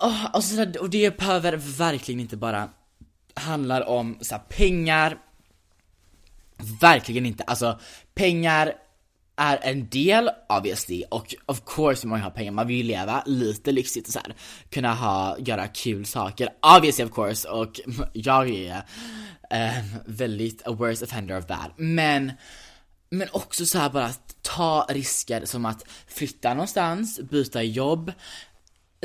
Oh, 0.00 0.40
så, 0.40 0.80
och 0.80 0.90
det 0.90 1.16
behöver 1.16 1.56
verkligen 1.56 2.20
inte 2.20 2.36
bara 2.36 2.68
handla 3.34 3.84
om 3.84 4.18
så 4.20 4.34
här, 4.34 4.42
pengar, 4.48 5.18
verkligen 6.80 7.26
inte, 7.26 7.44
alltså 7.44 7.80
pengar 8.14 8.74
är 9.36 9.58
en 9.62 9.88
del 9.88 10.30
obviously 10.48 11.04
och 11.10 11.34
of 11.46 11.62
course 11.66 12.06
man 12.06 12.20
har 12.20 12.30
pengar, 12.30 12.52
man 12.52 12.66
vill 12.66 12.76
ju 12.76 12.82
leva 12.82 13.22
lite 13.26 13.72
lyxigt 13.72 14.06
och 14.06 14.12
så 14.12 14.18
här, 14.18 14.34
kunna 14.70 14.94
ha, 14.94 15.38
göra 15.38 15.68
kul 15.68 16.06
saker, 16.06 16.48
obviously 16.76 17.04
of 17.04 17.10
course 17.10 17.48
och 17.48 17.80
jag 18.12 18.50
är 18.50 18.82
eh, 19.50 19.84
väldigt 20.06 20.66
a 20.66 20.72
worst 20.72 21.02
offender 21.02 21.38
of 21.38 21.46
that, 21.46 21.70
men 21.76 22.32
men 23.10 23.28
också 23.32 23.66
så 23.66 23.78
här 23.78 23.90
bara 23.90 24.10
ta 24.42 24.86
risker 24.88 25.44
som 25.44 25.64
att 25.64 25.84
flytta 26.06 26.54
någonstans, 26.54 27.20
byta 27.20 27.62
jobb, 27.62 28.12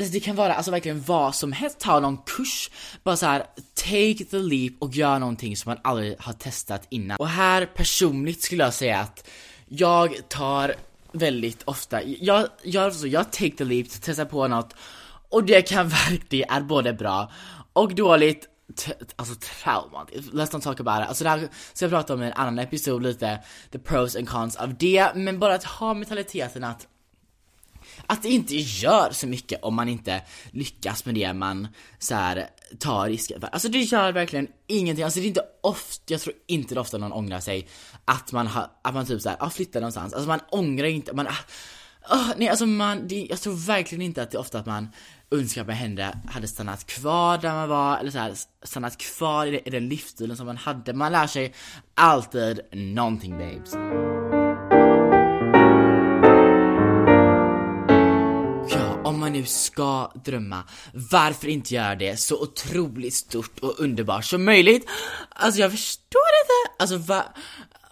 Alltså 0.00 0.12
det 0.12 0.20
kan 0.20 0.36
vara 0.36 0.54
alltså 0.54 0.70
verkligen 0.70 1.02
vad 1.02 1.34
som 1.34 1.52
helst, 1.52 1.78
ta 1.78 2.00
någon 2.00 2.18
kurs, 2.18 2.70
bara 3.02 3.16
så 3.16 3.26
här, 3.26 3.46
take 3.74 4.24
the 4.30 4.38
leap 4.38 4.72
och 4.78 4.94
gör 4.94 5.18
någonting 5.18 5.56
som 5.56 5.70
man 5.70 5.78
aldrig 5.82 6.16
har 6.18 6.32
testat 6.32 6.86
innan. 6.88 7.16
Och 7.16 7.28
här 7.28 7.66
personligt 7.66 8.42
skulle 8.42 8.64
jag 8.64 8.74
säga 8.74 8.98
att 8.98 9.28
jag 9.68 10.28
tar 10.28 10.74
väldigt 11.12 11.62
ofta, 11.64 12.02
jag 12.02 12.48
gör 12.62 12.80
så, 12.80 12.84
alltså, 12.84 13.06
jag 13.06 13.32
take 13.32 13.50
the 13.50 13.64
leap, 13.64 13.86
testar 14.00 14.24
på 14.24 14.48
något 14.48 14.74
och 15.30 15.44
det 15.44 15.62
kan 15.62 15.88
verkligen 16.08 16.50
är 16.50 16.60
både 16.60 16.92
bra 16.92 17.32
och 17.72 17.94
dåligt 17.94 18.46
alltså 19.16 19.34
trauma 19.34 20.06
let's 20.32 20.52
not 20.52 20.62
talk 20.62 20.80
about 20.80 21.02
it. 21.02 21.08
Alltså 21.08 21.24
det 21.24 21.30
här 21.30 21.48
ska 21.72 21.84
jag 21.84 21.92
prata 21.92 22.14
om 22.14 22.22
i 22.22 22.26
en 22.26 22.32
annan 22.32 22.58
episod 22.58 23.02
lite, 23.02 23.40
the 23.70 23.78
pros 23.78 24.16
and 24.16 24.28
cons 24.28 24.56
av 24.56 24.74
det, 24.74 25.14
men 25.14 25.38
bara 25.38 25.54
att 25.54 25.64
ha 25.64 25.94
mentaliteten 25.94 26.64
att 26.64 26.86
att 28.06 28.22
det 28.22 28.28
inte 28.28 28.56
gör 28.56 29.10
så 29.10 29.26
mycket 29.26 29.62
om 29.62 29.74
man 29.74 29.88
inte 29.88 30.22
lyckas 30.50 31.04
med 31.04 31.14
det 31.14 31.32
man 31.32 31.68
så 31.98 32.14
här, 32.14 32.46
tar 32.78 33.08
risker 33.08 33.40
för. 33.40 33.46
Alltså 33.46 33.68
det 33.68 33.78
gör 33.78 34.12
verkligen 34.12 34.48
ingenting, 34.66 35.04
alltså 35.04 35.20
det 35.20 35.26
är 35.26 35.28
inte 35.28 35.44
ofta, 35.60 36.02
jag 36.06 36.20
tror 36.20 36.34
inte 36.46 36.74
det 36.74 36.78
är 36.78 36.80
ofta 36.80 36.98
någon 36.98 37.12
ångrar 37.12 37.40
sig 37.40 37.68
att 38.04 38.32
man 38.32 38.46
har, 38.46 38.70
att 38.84 38.94
man 38.94 39.06
typ 39.06 39.22
såhär, 39.22 39.36
ah, 39.40 39.50
flyttar 39.50 39.80
någonstans, 39.80 40.12
alltså 40.12 40.28
man 40.28 40.40
ångrar 40.50 40.86
inte, 40.86 41.12
man, 41.12 41.26
oh, 42.10 42.30
nej 42.36 42.48
alltså 42.48 42.66
man, 42.66 43.08
det, 43.08 43.26
jag 43.30 43.40
tror 43.40 43.54
verkligen 43.54 44.02
inte 44.02 44.22
att 44.22 44.30
det 44.30 44.36
är 44.36 44.40
ofta 44.40 44.58
att 44.58 44.66
man 44.66 44.88
önskar 45.30 45.60
att 45.60 45.66
man 45.66 45.76
hände, 45.76 46.18
hade 46.26 46.48
stannat 46.48 46.86
kvar 46.86 47.38
där 47.38 47.52
man 47.52 47.68
var, 47.68 47.98
eller 47.98 48.10
så 48.10 48.18
här, 48.18 48.34
stannat 48.62 48.98
kvar 48.98 49.46
i, 49.46 49.60
i 49.64 49.70
den 49.70 49.88
livsstilen 49.88 50.36
som 50.36 50.46
man 50.46 50.56
hade. 50.56 50.92
Man 50.92 51.12
lär 51.12 51.26
sig 51.26 51.54
alltid 51.94 52.60
någonting 52.72 53.38
babes. 53.38 53.74
Man 59.20 59.32
nu 59.32 59.44
ska 59.44 60.12
drömma, 60.24 60.64
varför 60.94 61.48
inte 61.48 61.74
göra 61.74 61.94
det 61.94 62.16
så 62.16 62.42
otroligt 62.42 63.14
stort 63.14 63.58
och 63.58 63.80
underbart 63.80 64.24
som 64.24 64.44
möjligt? 64.44 64.88
Alltså 65.28 65.60
jag 65.60 65.70
förstår 65.70 66.30
inte, 66.42 66.82
alltså 66.82 66.96
va? 66.96 67.24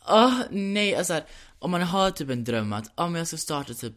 Oh, 0.08 0.40
nej, 0.50 0.94
alltså 0.94 1.20
om 1.58 1.70
man 1.70 1.82
har 1.82 2.10
typ 2.10 2.30
en 2.30 2.44
dröm 2.44 2.72
att, 2.72 2.92
om 2.94 3.12
oh, 3.12 3.18
jag 3.18 3.28
ska 3.28 3.36
starta 3.36 3.74
typ 3.74 3.94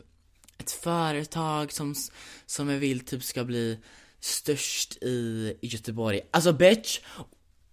ett 0.58 0.72
företag 0.72 1.72
som, 1.72 1.96
som 2.46 2.70
jag 2.70 2.78
vill 2.78 3.06
typ 3.06 3.24
ska 3.24 3.44
bli 3.44 3.80
störst 4.20 5.04
i, 5.04 5.54
i 5.62 5.68
Göteborg. 5.68 6.22
Alltså 6.32 6.54
bitch, 6.54 7.00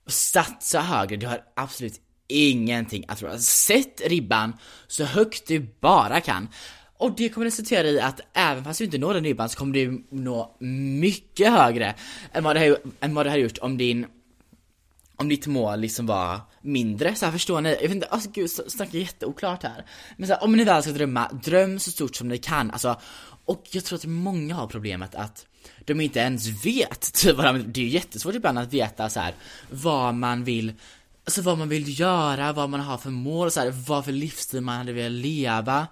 satsa 0.07 0.81
högre, 0.81 1.17
du 1.17 1.27
har 1.27 1.43
absolut 1.57 2.01
ingenting 2.29 3.05
att 3.09 3.19
tro. 3.19 3.39
Sätt 3.39 4.01
ribban 4.05 4.53
så 4.87 5.05
högt 5.05 5.47
du 5.47 5.75
bara 5.81 6.21
kan. 6.21 6.49
Och 6.99 7.15
det 7.17 7.29
kommer 7.29 7.45
resultera 7.45 7.89
i 7.89 8.01
att 8.01 8.21
även 8.33 8.65
fast 8.65 8.79
du 8.79 8.85
inte 8.85 8.99
når 8.99 9.15
den 9.15 9.25
ribban 9.25 9.49
så 9.49 9.59
kommer 9.59 9.75
du 9.75 10.05
nå 10.11 10.57
mycket 10.59 11.53
högre 11.53 11.95
än 12.33 12.45
vad 12.45 12.57
du 12.57 12.61
har, 12.61 12.79
än 13.01 13.15
vad 13.15 13.27
hade 13.27 13.41
gjort 13.41 13.59
om 13.59 13.79
din 13.79 14.07
om 15.17 15.29
ditt 15.29 15.47
mål 15.47 15.81
liksom 15.81 16.07
var 16.07 16.41
mindre, 16.61 17.15
så 17.15 17.25
här, 17.25 17.33
förstår 17.33 17.61
ni? 17.61 17.71
Jag 17.71 17.81
vet 17.81 17.91
inte, 17.91 18.07
alltså 18.07 18.31
gud, 18.31 18.51
snackar 18.51 18.99
jätteoklart 18.99 19.63
här. 19.63 19.85
Men 20.17 20.27
så 20.27 20.35
här, 20.35 20.45
om 20.45 20.53
ni 20.57 20.65
väl 20.65 20.83
ska 20.83 20.93
drömma, 20.93 21.29
dröm 21.45 21.79
så 21.79 21.91
stort 21.91 22.17
som 22.17 22.29
ni 22.29 22.39
kan, 22.39 22.71
alltså. 22.71 23.01
Och 23.45 23.67
jag 23.71 23.85
tror 23.85 23.99
att 23.99 24.05
många 24.05 24.55
har 24.55 24.67
problemet 24.67 25.15
att 25.15 25.47
de 25.85 26.01
inte 26.01 26.19
ens 26.19 26.67
vet 26.67 27.13
typ 27.15 27.37
vad 27.37 27.47
de, 27.47 27.73
det 27.73 27.81
är 27.81 27.85
ju 27.85 27.91
jättesvårt 27.91 28.35
ibland 28.35 28.59
att 28.59 28.73
veta 28.73 29.09
så 29.09 29.21
här, 29.21 29.35
vad 29.71 30.15
man 30.15 30.45
vill 30.45 30.73
Alltså 31.25 31.43
vad 31.43 31.59
man 31.59 31.69
vill 31.69 32.01
göra, 32.01 32.53
vad 32.53 32.71
man 32.71 32.81
har 32.81 32.99
för 32.99 33.11
mål, 33.11 33.51
så 33.51 33.61
här, 33.61 33.71
vad 33.71 34.05
för 34.05 34.13
livsstil 34.13 34.61
man 34.61 34.77
hade 34.77 34.93
velat 34.93 35.13
leva 35.13 35.87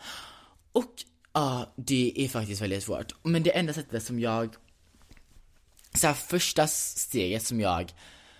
och 0.77 0.93
ja, 1.33 1.73
det 1.77 2.13
är 2.17 2.29
faktiskt 2.29 2.63
väldigt 2.63 2.85
svårt. 2.85 3.13
Men 3.23 3.43
det 3.43 3.57
enda 3.57 3.73
sättet 3.73 4.03
som 4.03 4.21
jag, 4.21 4.55
så 5.95 6.07
här, 6.07 6.15
första 6.15 6.67
steget 6.67 7.43
som 7.43 7.61
jag 7.61 7.93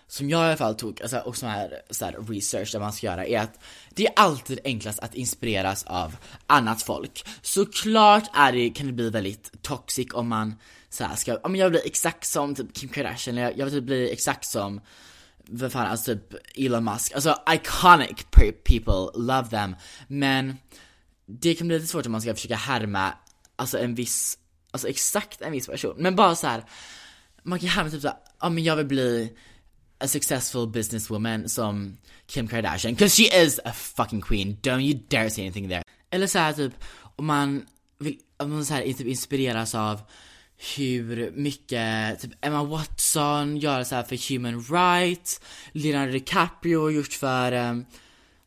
som 0.09 0.31
jag 0.31 0.41
i 0.41 0.45
alla 0.45 0.57
fall 0.57 0.75
tog, 0.75 1.03
alltså, 1.03 1.19
och 1.19 1.37
som 1.37 1.49
är 1.49 1.83
så 1.91 2.05
här, 2.05 2.17
research 2.29 2.73
där 2.73 2.81
man 2.81 2.93
ska 2.93 3.07
göra, 3.07 3.27
är 3.27 3.41
att 3.41 3.61
det 3.91 4.07
är 4.07 4.13
alltid 4.17 4.61
enklast 4.65 4.99
att 4.99 5.15
inspireras 5.15 5.85
av 5.85 6.17
annat 6.47 6.83
folk. 6.83 7.25
Såklart 7.43 8.31
är 8.35 8.53
det, 8.53 8.71
kan 8.71 8.87
det 8.87 8.93
bli 8.93 9.11
väldigt 9.11 9.63
toxic 9.63 10.07
om 10.15 10.29
man 10.29 10.55
så 10.89 11.05
här, 11.05 11.17
ska, 11.17 11.37
om 11.37 11.57
jag 11.57 11.65
vill 11.65 11.81
bli 11.81 11.89
exakt 11.89 12.27
som 12.27 12.55
typ 12.55 12.75
Kim 12.75 12.89
Kardashian, 12.89 13.39
eller 13.39 13.59
jag 13.59 13.67
vill 13.67 13.75
typ 13.75 13.85
bli 13.85 14.13
exakt 14.13 14.47
som 14.47 14.81
vad 15.49 15.73
fan, 15.73 15.87
alltså 15.87 16.15
typ 16.15 16.35
Elon 16.55 16.85
Musk, 16.85 17.13
alltså 17.15 17.37
iconic 17.51 18.27
people, 18.65 19.23
love 19.23 19.49
them, 19.49 19.77
men 20.09 20.57
det 21.27 21.55
kan 21.55 21.69
bli 21.69 21.77
lite 21.77 21.89
svårt 21.89 22.07
om 22.07 22.13
man 22.13 22.21
ska 22.21 22.35
försöka 22.35 22.57
härma, 22.57 23.13
alltså 23.57 23.79
en 23.79 23.95
viss, 23.95 24.39
alltså 24.71 24.89
exakt 24.89 25.43
en 25.43 25.53
viss 25.53 25.67
person. 25.67 25.95
Men 25.99 26.17
bara 26.17 26.35
så 26.35 26.47
här, 26.47 26.65
man 27.43 27.59
kan 27.59 27.69
härma 27.69 27.91
typ 27.91 28.03
såhär, 28.03 28.17
ja 28.41 28.49
men 28.49 28.65
jag 28.65 28.77
vill 28.77 28.87
bli 28.87 29.33
a 29.99 30.09
successful 30.09 30.69
businesswoman 30.69 31.49
som 31.49 31.97
Kim 32.27 32.49
Kardashian, 32.49 32.97
'cause 32.97 33.17
she 33.17 33.43
is 33.45 33.61
a 33.65 33.73
fucking 33.73 34.21
queen, 34.21 34.57
don't 34.63 34.81
you 34.81 35.01
dare 35.09 35.31
say 35.31 35.45
anything 35.45 35.69
there. 35.69 35.83
Eller 36.11 36.27
så 36.27 36.39
här, 36.39 36.53
typ, 36.53 36.73
om 37.17 37.27
man 37.27 37.67
vill, 37.99 38.19
om 38.37 38.51
man 38.51 38.65
så 38.65 38.75
här, 38.75 38.83
typ 38.83 39.07
inspireras 39.07 39.75
av 39.75 40.01
hur 40.77 41.31
mycket, 41.35 42.21
typ 42.21 42.33
Emma 42.41 42.65
Watson 42.65 43.57
gör 43.57 43.85
så 43.85 43.95
här 43.95 44.03
för 44.03 44.29
human 44.35 44.61
rights, 44.63 45.41
Leonardo 45.73 46.13
DiCaprio 46.13 46.83
har 46.83 46.91
gjort 46.91 47.13
för 47.13 47.53
um, 47.53 47.87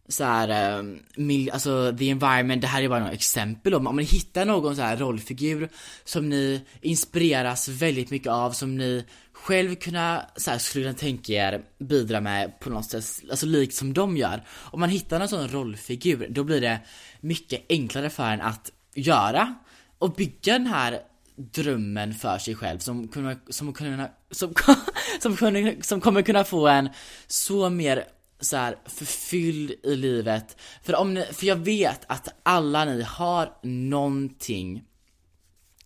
så 0.10 0.24
här, 0.24 0.78
eh, 0.78 0.84
mil, 1.16 1.52
alltså 1.52 1.96
the 1.98 2.10
environment, 2.10 2.62
det 2.62 2.68
här 2.68 2.84
är 2.84 2.90
bara 2.90 3.00
några 3.00 3.14
exempel 3.14 3.74
om, 3.74 3.88
om 3.88 3.96
man 3.96 4.06
hittar 4.06 4.46
någon 4.46 4.76
så 4.76 4.82
här 4.82 4.98
rollfigur 4.98 5.70
som 6.04 6.30
ni 6.30 6.62
inspireras 6.82 7.68
väldigt 7.68 8.12
mycket 8.12 8.32
av, 8.32 8.52
som 8.52 8.78
ni 8.78 9.06
själv 9.34 9.76
kunna, 9.76 10.26
så 10.36 10.52
här, 10.52 10.58
skulle 10.58 10.86
kunna 10.86 10.98
tänka 10.98 11.34
er 11.34 11.62
bidra 11.80 12.22
med 12.22 12.60
på 12.60 12.70
något 12.70 12.86
sätt, 12.86 13.06
alltså 13.30 13.46
likt 13.46 13.76
som 13.76 13.94
de 13.94 14.18
gör. 14.18 14.44
Om 14.50 14.80
man 14.80 14.90
hittar 14.90 15.20
någon 15.20 15.30
sån 15.30 15.48
rollfigur, 15.48 16.28
då 16.30 16.44
blir 16.44 16.62
det 16.62 16.80
mycket 17.22 17.66
enklare 17.70 18.10
för 18.10 18.24
en 18.24 18.42
att 18.42 18.72
göra 18.96 19.56
och 20.00 20.14
bygga 20.14 20.54
den 20.54 20.68
här 20.68 21.00
drömmen 21.36 22.14
för 22.14 22.38
sig 22.38 22.56
själv 22.56 22.80
som 22.80 23.08
kommer, 23.08 23.38
som 23.50 23.74
kunna, 23.74 24.10
som, 24.32 24.54
som, 25.20 25.38
som, 25.38 25.74
som 25.82 26.02
kommer 26.02 26.22
kunna 26.22 26.44
få 26.44 26.68
en 26.68 26.90
så 27.28 27.70
mer 27.70 28.06
så 28.40 28.58
här 28.58 28.78
förfylld 28.86 29.72
i 29.84 29.96
livet. 29.96 30.58
För 30.84 30.96
om 30.96 31.14
ni, 31.14 31.26
för 31.32 31.46
jag 31.46 31.56
vet 31.56 32.02
att 32.08 32.28
alla 32.44 32.86
ni 32.86 33.02
har 33.02 33.54
någonting 33.64 34.84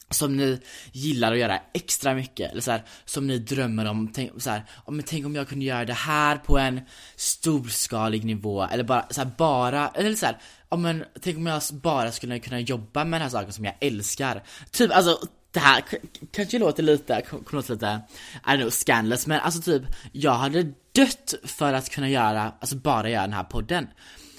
som 0.09 0.37
ni 0.37 0.59
gillar 0.91 1.31
att 1.31 1.37
göra 1.37 1.59
extra 1.73 2.13
mycket, 2.13 2.51
eller 2.51 2.61
så 2.61 2.71
här, 2.71 2.83
som 3.05 3.27
ni 3.27 3.37
drömmer 3.37 3.85
om, 3.85 4.11
tänk, 4.13 4.41
så 4.41 4.49
här, 4.49 4.63
om, 4.85 5.01
tänk 5.05 5.25
om 5.25 5.35
jag 5.35 5.47
kunde 5.47 5.65
göra 5.65 5.85
det 5.85 5.93
här 5.93 6.37
på 6.37 6.57
en 6.57 6.81
storskalig 7.15 8.25
nivå, 8.25 8.63
eller 8.63 8.83
bara 8.83 9.07
så 9.09 9.21
här, 9.21 9.31
bara, 9.37 9.87
eller 9.87 10.15
så 10.15 10.25
här, 10.25 10.37
om 10.69 10.81
men, 10.81 11.05
tänk 11.21 11.37
om 11.37 11.45
jag 11.45 11.61
bara 11.71 12.11
skulle 12.11 12.39
kunna 12.39 12.59
jobba 12.59 13.05
med 13.05 13.21
den 13.21 13.21
här 13.21 13.29
saken 13.29 13.53
som 13.53 13.65
jag 13.65 13.75
älskar. 13.79 14.43
Typ, 14.71 14.91
alltså 14.91 15.27
det 15.51 15.59
här 15.59 15.83
kanske 16.31 16.59
låter 16.59 16.83
lite, 16.83 17.21
kommer 17.21 17.51
låta 17.51 17.73
lite, 17.73 18.01
I 18.45 18.49
don't 18.49 18.59
know, 18.59 18.69
scandalous, 18.69 19.27
men 19.27 19.39
alltså 19.39 19.61
typ, 19.61 19.83
jag 20.11 20.33
hade 20.33 20.73
dött 20.95 21.33
för 21.43 21.73
att 21.73 21.89
kunna 21.89 22.09
göra, 22.09 22.53
alltså 22.59 22.75
bara 22.75 23.09
göra 23.09 23.21
den 23.21 23.33
här 23.33 23.43
podden. 23.43 23.87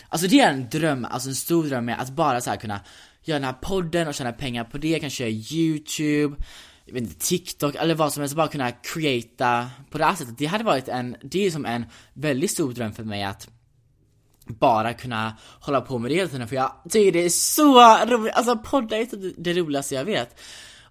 Alltså 0.09 0.29
det 0.29 0.41
är 0.41 0.51
en 0.51 0.69
dröm, 0.69 1.05
alltså 1.11 1.29
en 1.29 1.35
stor 1.35 1.65
dröm 1.65 1.85
med 1.85 2.01
att 2.01 2.11
bara 2.11 2.41
så 2.41 2.51
här 2.51 2.57
kunna 2.57 2.81
göra 3.23 3.39
den 3.39 3.45
här 3.45 3.57
podden 3.63 4.09
och 4.09 4.15
tjäna 4.15 4.33
pengar 4.33 4.65
på 4.65 4.79
det, 4.79 5.01
kanske 5.01 5.25
göra 5.25 5.43
youtube, 5.53 6.37
jag 6.85 6.95
vet 6.95 7.03
inte, 7.03 7.27
TikTok 7.27 7.75
eller 7.75 7.95
vad 7.95 8.13
som 8.13 8.21
helst, 8.21 8.37
bara 8.37 8.49
kunna 8.49 8.71
creata 8.73 9.71
på 9.91 9.99
det 9.99 10.05
här 10.05 10.15
sättet. 10.15 10.39
Det 10.39 10.47
hade 10.47 10.65
varit 10.65 10.89
en, 10.89 11.17
det 11.23 11.47
är 11.47 11.51
som 11.51 11.67
en 11.67 11.85
väldigt 12.13 12.51
stor 12.51 12.73
dröm 12.73 12.93
för 12.93 13.05
mig 13.05 13.25
att 13.25 13.49
bara 14.47 14.93
kunna 14.93 15.37
hålla 15.61 15.81
på 15.81 15.99
med 15.99 16.11
det 16.11 16.15
hela 16.15 16.29
tiden 16.29 16.49
för 16.49 16.57
jag 16.57 16.73
tycker 16.91 17.13
det 17.13 17.25
är 17.25 17.29
så 17.29 17.97
roligt, 18.07 18.35
alltså 18.35 18.57
poddar 18.57 18.97
är 18.97 19.07
typ 19.07 19.35
det 19.39 19.53
roligaste 19.53 19.95
jag 19.95 20.05
vet 20.05 20.41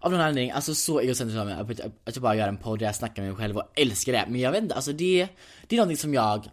av 0.03 0.11
någon 0.11 0.21
anledning, 0.21 0.51
alltså 0.51 0.75
så 0.75 1.01
egocentriskt 1.01 1.39
av 1.39 1.45
mig 1.45 1.55
att, 1.55 1.79
att 1.79 2.15
jag 2.15 2.21
bara 2.21 2.35
gör 2.35 2.47
en 2.47 2.57
podd 2.57 2.79
där 2.79 2.85
jag 2.85 2.95
snackar 2.95 3.21
med 3.21 3.31
mig 3.31 3.41
själv 3.41 3.57
och 3.57 3.71
älskar 3.75 4.13
det. 4.13 4.25
Men 4.29 4.41
jag 4.41 4.51
vet 4.51 4.63
inte, 4.63 4.75
alltså 4.75 4.91
det, 4.91 5.27
det 5.67 5.75
är 5.75 5.77
någonting 5.77 5.97
som 5.97 6.13
jag, 6.13 6.49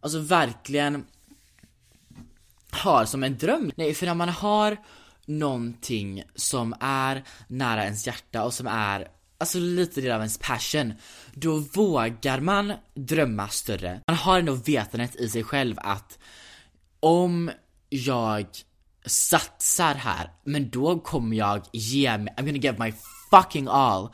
alltså 0.00 0.18
verkligen 0.18 1.04
har 2.70 3.04
som 3.04 3.24
en 3.24 3.38
dröm. 3.38 3.72
Nej, 3.76 3.94
för 3.94 4.06
när 4.06 4.14
man 4.14 4.28
har 4.28 4.76
någonting 5.26 6.22
som 6.34 6.74
är 6.80 7.22
nära 7.48 7.84
ens 7.84 8.06
hjärta 8.06 8.44
och 8.44 8.54
som 8.54 8.66
är 8.66 9.08
Alltså 9.38 9.58
lite 9.58 10.00
del 10.00 10.12
av 10.12 10.20
ens 10.20 10.38
passion, 10.38 10.92
då 11.34 11.56
vågar 11.56 12.40
man 12.40 12.72
drömma 12.94 13.48
större. 13.48 14.00
Man 14.06 14.16
har 14.16 14.38
ändå 14.38 14.54
vetandet 14.54 15.16
i 15.16 15.28
sig 15.28 15.44
själv 15.44 15.74
att 15.78 16.18
om 17.00 17.50
jag 17.88 18.46
satsar 19.06 19.94
här, 19.94 20.30
men 20.44 20.70
då 20.70 20.98
kommer 20.98 21.36
jag 21.36 21.62
ge 21.72 22.18
mig, 22.18 22.34
I'm 22.36 22.46
gonna 22.46 22.58
give 22.58 22.84
my 22.84 22.92
fucking 23.30 23.68
all. 23.70 24.08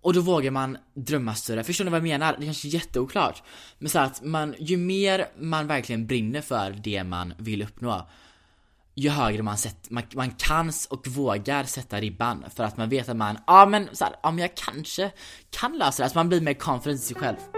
Och 0.00 0.14
då 0.14 0.20
vågar 0.20 0.50
man 0.50 0.78
drömma 0.94 1.34
större, 1.34 1.64
förstår 1.64 1.84
ni 1.84 1.90
vad 1.90 1.98
jag 1.98 2.02
menar? 2.02 2.36
Det 2.38 2.44
kanske 2.44 2.68
är 2.68 2.70
jätteoklart. 2.70 3.42
Men 3.78 3.88
så 3.88 3.98
att 3.98 4.22
man, 4.24 4.54
ju 4.58 4.76
mer 4.76 5.26
man 5.38 5.66
verkligen 5.66 6.06
brinner 6.06 6.40
för 6.40 6.70
det 6.70 7.04
man 7.04 7.34
vill 7.38 7.62
uppnå, 7.62 8.08
ju 8.94 9.10
högre 9.10 9.42
man, 9.42 9.58
sätt, 9.58 9.90
man, 9.90 10.02
man 10.14 10.30
kan 10.30 10.72
och 10.90 11.06
vågar 11.06 11.64
sätta 11.64 12.00
ribban 12.00 12.44
för 12.54 12.64
att 12.64 12.76
man 12.76 12.88
vet 12.88 13.08
att 13.08 13.16
man, 13.16 13.38
ja 13.46 13.66
men 13.66 13.88
så 13.92 14.04
här, 14.04 14.14
ah, 14.22 14.30
men 14.30 14.38
jag 14.38 14.56
kanske 14.56 15.10
kan 15.50 15.78
lösa 15.78 16.02
det, 16.02 16.04
här, 16.04 16.12
så 16.12 16.18
man 16.18 16.28
blir 16.28 16.40
mer 16.40 16.54
confident 16.54 17.00
i 17.00 17.04
sig 17.04 17.16
själv. 17.16 17.57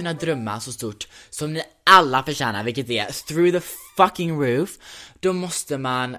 Kunna 0.00 0.12
drömma 0.12 0.60
så 0.60 0.72
stort 0.72 1.08
som 1.30 1.52
ni 1.52 1.62
alla 1.84 2.22
förtjänar, 2.22 2.64
vilket 2.64 2.90
är 2.90 3.26
through 3.26 3.52
the 3.52 3.66
fucking 3.96 4.42
roof, 4.42 4.78
då 5.20 5.32
måste 5.32 5.78
man 5.78 6.16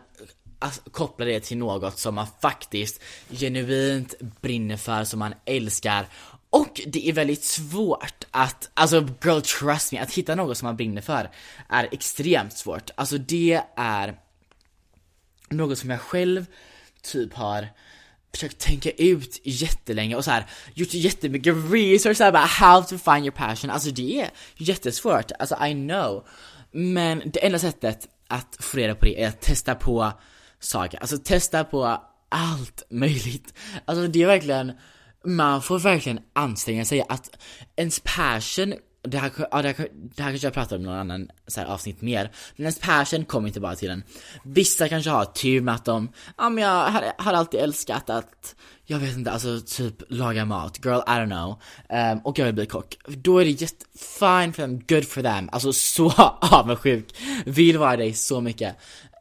alltså, 0.59 0.81
koppla 0.91 1.25
det 1.25 1.39
till 1.39 1.57
något 1.57 1.99
som 1.99 2.15
man 2.15 2.27
faktiskt 2.41 3.01
genuint 3.29 4.13
brinner 4.41 4.77
för, 4.77 5.03
som 5.03 5.19
man 5.19 5.33
älskar 5.45 6.07
och 6.49 6.81
det 6.87 7.09
är 7.09 7.13
väldigt 7.13 7.43
svårt 7.43 8.23
att, 8.31 8.69
alltså 8.73 9.07
girl 9.23 9.41
trust 9.41 9.91
me, 9.91 9.99
att 9.99 10.13
hitta 10.13 10.35
något 10.35 10.57
som 10.57 10.65
man 10.65 10.75
brinner 10.75 11.01
för 11.01 11.29
är 11.69 11.89
extremt 11.91 12.53
svårt. 12.53 12.89
Alltså 12.95 13.17
det 13.17 13.61
är 13.75 14.15
något 15.49 15.77
som 15.77 15.89
jag 15.89 16.01
själv 16.01 16.45
typ 17.01 17.33
har 17.33 17.67
försökt 18.33 18.57
tänka 18.57 18.91
ut 18.91 19.39
jättelänge 19.43 20.15
och 20.15 20.25
så 20.25 20.31
här 20.31 20.45
gjort 20.73 20.93
jättemycket 20.93 21.55
research 21.71 22.17
så 22.17 22.23
här, 22.23 22.31
bara 22.31 22.45
how 22.45 22.83
to 22.83 22.97
find 22.97 23.25
your 23.25 23.31
passion, 23.31 23.69
alltså 23.69 23.91
det 23.91 24.21
är 24.21 24.29
jättesvårt, 24.57 25.31
alltså 25.39 25.65
I 25.65 25.73
know. 25.73 26.27
Men 26.71 27.21
det 27.25 27.45
enda 27.45 27.59
sättet 27.59 28.07
att 28.27 28.57
få 28.59 28.77
reda 28.77 28.95
på 28.95 29.05
det 29.05 29.23
är 29.23 29.27
att 29.27 29.41
testa 29.41 29.75
på 29.75 30.11
saker, 30.59 30.99
alltså 30.99 31.17
testa 31.17 31.63
på 31.63 32.01
allt 32.29 32.83
möjligt. 32.89 33.53
Alltså 33.85 34.07
det 34.07 34.21
är 34.21 34.27
verkligen, 34.27 34.71
man 35.25 35.61
får 35.61 35.79
verkligen 35.79 36.19
anstränga 36.33 36.85
sig 36.85 37.05
att 37.09 37.29
ens 37.75 38.01
passion 38.03 38.73
det 39.03 39.17
här, 39.17 39.31
ja, 39.51 39.61
det, 39.61 39.77
här, 39.77 39.87
det 39.93 40.23
här 40.23 40.31
kanske 40.31 40.47
jag 40.47 40.53
pratar 40.53 40.75
om 40.75 40.81
i 40.81 40.85
någon 40.85 40.97
annan 40.97 41.29
så 41.47 41.59
här, 41.59 41.67
avsnitt 41.67 42.01
mer, 42.01 42.31
men 42.55 42.63
ens 42.63 42.79
passion 42.79 43.25
kommer 43.25 43.47
inte 43.47 43.59
bara 43.59 43.75
till 43.75 43.89
en. 43.89 44.03
Vissa 44.43 44.89
kanske 44.89 45.09
har 45.09 45.25
tur 45.25 45.61
med 45.61 45.75
att 45.75 45.85
de, 45.85 46.11
ja 46.37 46.49
men 46.49 46.63
jag 46.63 46.89
har, 46.89 47.13
har 47.17 47.33
alltid 47.33 47.59
älskat 47.59 48.09
att, 48.09 48.55
jag 48.85 48.99
vet 48.99 49.17
inte, 49.17 49.31
alltså 49.31 49.61
typ 49.61 50.03
laga 50.09 50.45
mat, 50.45 50.85
girl 50.85 50.99
I 50.99 51.11
don't 51.11 51.29
know, 51.29 51.61
um, 52.13 52.19
och 52.23 52.39
jag 52.39 52.45
vill 52.45 52.55
bli 52.55 52.65
kock. 52.65 52.97
Då 53.07 53.37
är 53.37 53.45
det 53.45 53.51
just 53.51 53.85
fine 54.19 54.53
for 54.53 54.63
them, 54.63 54.79
good 54.87 55.07
for 55.07 55.21
them, 55.21 55.49
alltså 55.51 55.73
så 55.73 56.11
avundsjuk, 56.41 57.15
vill 57.45 57.77
vara 57.77 57.97
dig 57.97 58.13
så 58.13 58.41
mycket. 58.41 58.75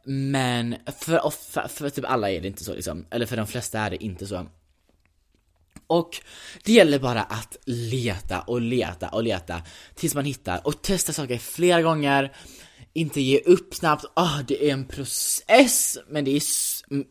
Men 0.05 0.75
för, 0.99 1.29
för, 1.29 1.67
för 1.67 1.89
typ 1.89 2.05
alla 2.07 2.31
är 2.31 2.41
det 2.41 2.47
inte 2.47 2.63
så 2.63 2.73
liksom, 2.73 3.05
eller 3.09 3.25
för 3.25 3.37
de 3.37 3.47
flesta 3.47 3.79
är 3.79 3.89
det 3.89 4.03
inte 4.03 4.27
så. 4.27 4.47
Och 5.91 6.21
det 6.63 6.73
gäller 6.73 6.99
bara 6.99 7.21
att 7.21 7.57
leta 7.65 8.41
och 8.41 8.61
leta 8.61 9.09
och 9.09 9.23
leta 9.23 9.61
tills 9.95 10.15
man 10.15 10.25
hittar 10.25 10.67
och 10.67 10.81
testa 10.81 11.13
saker 11.13 11.37
flera 11.37 11.81
gånger. 11.81 12.31
Inte 12.93 13.21
ge 13.21 13.39
upp 13.39 13.73
snabbt, 13.73 14.05
ah 14.13 14.23
oh, 14.23 14.41
det 14.47 14.69
är 14.69 14.73
en 14.73 14.85
process, 14.85 15.97
men 16.09 16.25
det 16.25 16.31
är, 16.31 16.41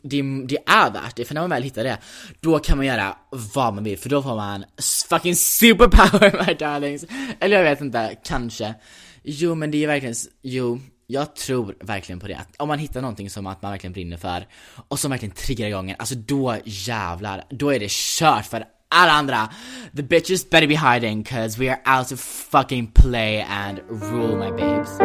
det, 0.08 0.46
det 0.46 0.58
är 0.66 0.90
värt 0.90 1.16
det, 1.16 1.24
för 1.24 1.34
när 1.34 1.40
man 1.40 1.50
väl 1.50 1.62
hittar 1.62 1.84
det, 1.84 1.98
då 2.40 2.58
kan 2.58 2.76
man 2.76 2.86
göra 2.86 3.16
vad 3.54 3.74
man 3.74 3.84
vill, 3.84 3.98
för 3.98 4.08
då 4.08 4.22
får 4.22 4.36
man 4.36 4.64
fucking 5.08 5.36
superpower 5.36 6.46
my 6.46 6.54
darlings. 6.54 7.04
Eller 7.40 7.56
jag 7.56 7.64
vet 7.64 7.80
inte, 7.80 8.16
kanske. 8.24 8.74
Jo 9.22 9.54
men 9.54 9.70
det 9.70 9.84
är 9.84 9.86
verkligen, 9.86 10.14
jo, 10.42 10.80
jag 11.10 11.36
tror 11.36 11.76
verkligen 11.80 12.20
på 12.20 12.28
det. 12.28 12.34
Att 12.34 12.56
om 12.56 12.68
man 12.68 12.78
hittar 12.78 13.00
någonting 13.00 13.30
som 13.30 13.46
att 13.46 13.62
man 13.62 13.70
verkligen 13.70 13.92
brinner 13.92 14.16
för 14.16 14.46
och 14.88 14.98
som 14.98 15.10
verkligen 15.10 15.34
triggar 15.34 15.68
igång 15.68 15.90
en, 15.90 15.96
alltså 15.98 16.14
då 16.14 16.56
jävlar, 16.64 17.44
då 17.50 17.70
är 17.70 17.80
det 17.80 17.90
kört 17.90 18.46
för 18.46 18.64
alla 18.88 19.12
andra. 19.12 19.48
The 19.96 20.02
bitches 20.02 20.50
better 20.50 20.66
be 20.66 20.92
hiding 20.92 21.24
cause 21.24 21.60
we 21.60 21.72
are 21.72 21.98
out 21.98 22.08
to 22.08 22.16
fucking 22.16 22.92
play 22.94 23.42
and 23.42 23.78
rule 23.88 24.36
my 24.36 24.50
babes. 24.50 24.98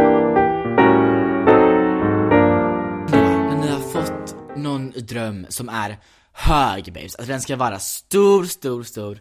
När 3.14 3.58
ni 3.58 3.68
har 3.68 3.80
fått 3.80 4.36
någon 4.58 4.92
dröm 4.92 5.46
som 5.50 5.70
är 5.70 5.98
hög 6.34 6.94
babes, 6.94 7.16
alltså 7.16 7.32
den 7.32 7.42
ska 7.42 7.56
vara 7.56 7.80
stor, 7.80 8.46
stor, 8.46 8.84
stor. 8.84 9.20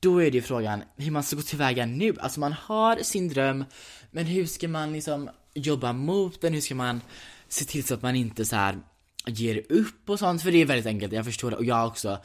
Då 0.00 0.22
är 0.22 0.30
det 0.30 0.36
ju 0.36 0.42
frågan 0.42 0.82
hur 0.96 1.10
man 1.10 1.22
ska 1.22 1.36
gå 1.36 1.42
tillväga 1.42 1.86
nu. 1.86 2.14
Alltså 2.20 2.40
man 2.40 2.52
har 2.52 2.96
sin 2.96 3.28
dröm, 3.28 3.64
men 4.10 4.26
hur 4.26 4.46
ska 4.46 4.68
man 4.68 4.92
liksom 4.92 5.30
jobba 5.54 5.92
mot 5.92 6.40
den? 6.40 6.54
Hur 6.54 6.60
ska 6.60 6.74
man 6.74 7.00
se 7.48 7.64
till 7.64 7.84
så 7.84 7.94
att 7.94 8.02
man 8.02 8.16
inte 8.16 8.44
så 8.44 8.56
här 8.56 8.78
ger 9.26 9.62
upp 9.68 10.10
och 10.10 10.18
sånt? 10.18 10.42
För 10.42 10.52
det 10.52 10.58
är 10.58 10.66
väldigt 10.66 10.86
enkelt, 10.86 11.12
jag 11.12 11.24
förstår 11.24 11.50
det 11.50 11.56
och 11.56 11.64
jag 11.64 11.86
också. 11.86 12.18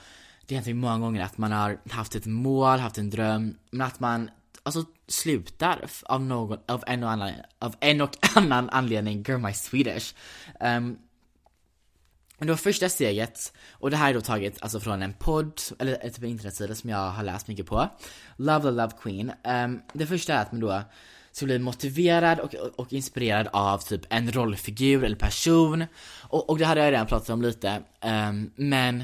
Det 0.46 0.56
har 0.56 0.64
hänt 0.64 0.78
många 0.78 1.00
gånger 1.00 1.24
att 1.24 1.38
man 1.38 1.52
har 1.52 1.80
haft 1.90 2.16
ett 2.16 2.26
mål, 2.26 2.80
haft 2.80 2.98
en 2.98 3.10
dröm, 3.10 3.58
men 3.72 3.88
att 3.88 4.00
man 4.00 4.30
alltså 4.64 4.86
slutar 5.08 5.86
av 6.04 6.22
någon, 6.22 6.58
av 6.68 6.84
en 6.88 7.04
och 7.04 7.12
annan, 7.12 7.34
av 7.60 7.76
en 7.80 8.02
och 8.02 8.18
annan 8.36 8.70
anledning, 8.70 9.24
girl 9.28 9.38
my 9.38 9.54
Swedish. 9.54 10.16
Um, 10.60 10.98
men 12.38 12.48
det 12.48 12.54
var 12.54 12.58
första 12.58 12.90
steget, 12.90 13.54
och 13.72 13.92
det 13.92 13.98
här 13.98 14.10
är 14.10 14.14
då 14.14 14.22
taget 14.22 14.62
alltså 14.62 14.80
från 14.80 15.02
en 15.02 15.14
podd, 15.14 15.62
eller 15.80 16.10
typ 16.10 16.24
en 16.24 16.30
internetsida 16.30 16.76
som 16.76 16.90
jag 16.90 17.10
har 17.10 17.24
läst 17.24 17.48
mycket 17.48 17.66
på. 17.66 17.90
Love 18.38 18.62
the 18.62 18.72
Love 18.72 18.92
Queen. 19.02 19.32
Um, 19.44 19.82
det 19.94 20.08
första 20.08 20.34
är 20.34 20.42
att 20.42 20.52
man 20.52 20.62
då 20.62 20.84
ska 21.40 21.46
bli 21.46 21.60
motiverad 21.60 22.40
och, 22.40 22.54
och 22.54 22.94
inspirerad 22.94 23.48
av 23.54 23.78
typ 23.78 24.02
en 24.10 24.32
rollfigur 24.32 25.04
eller 25.04 25.16
person. 25.16 25.86
Och, 26.20 26.50
och 26.50 26.58
det 26.58 26.66
hade 26.66 26.82
jag 26.82 26.92
redan 26.92 27.08
pratat 27.08 27.30
om 27.30 27.42
lite, 27.42 27.82
um, 28.02 28.52
men 28.56 29.04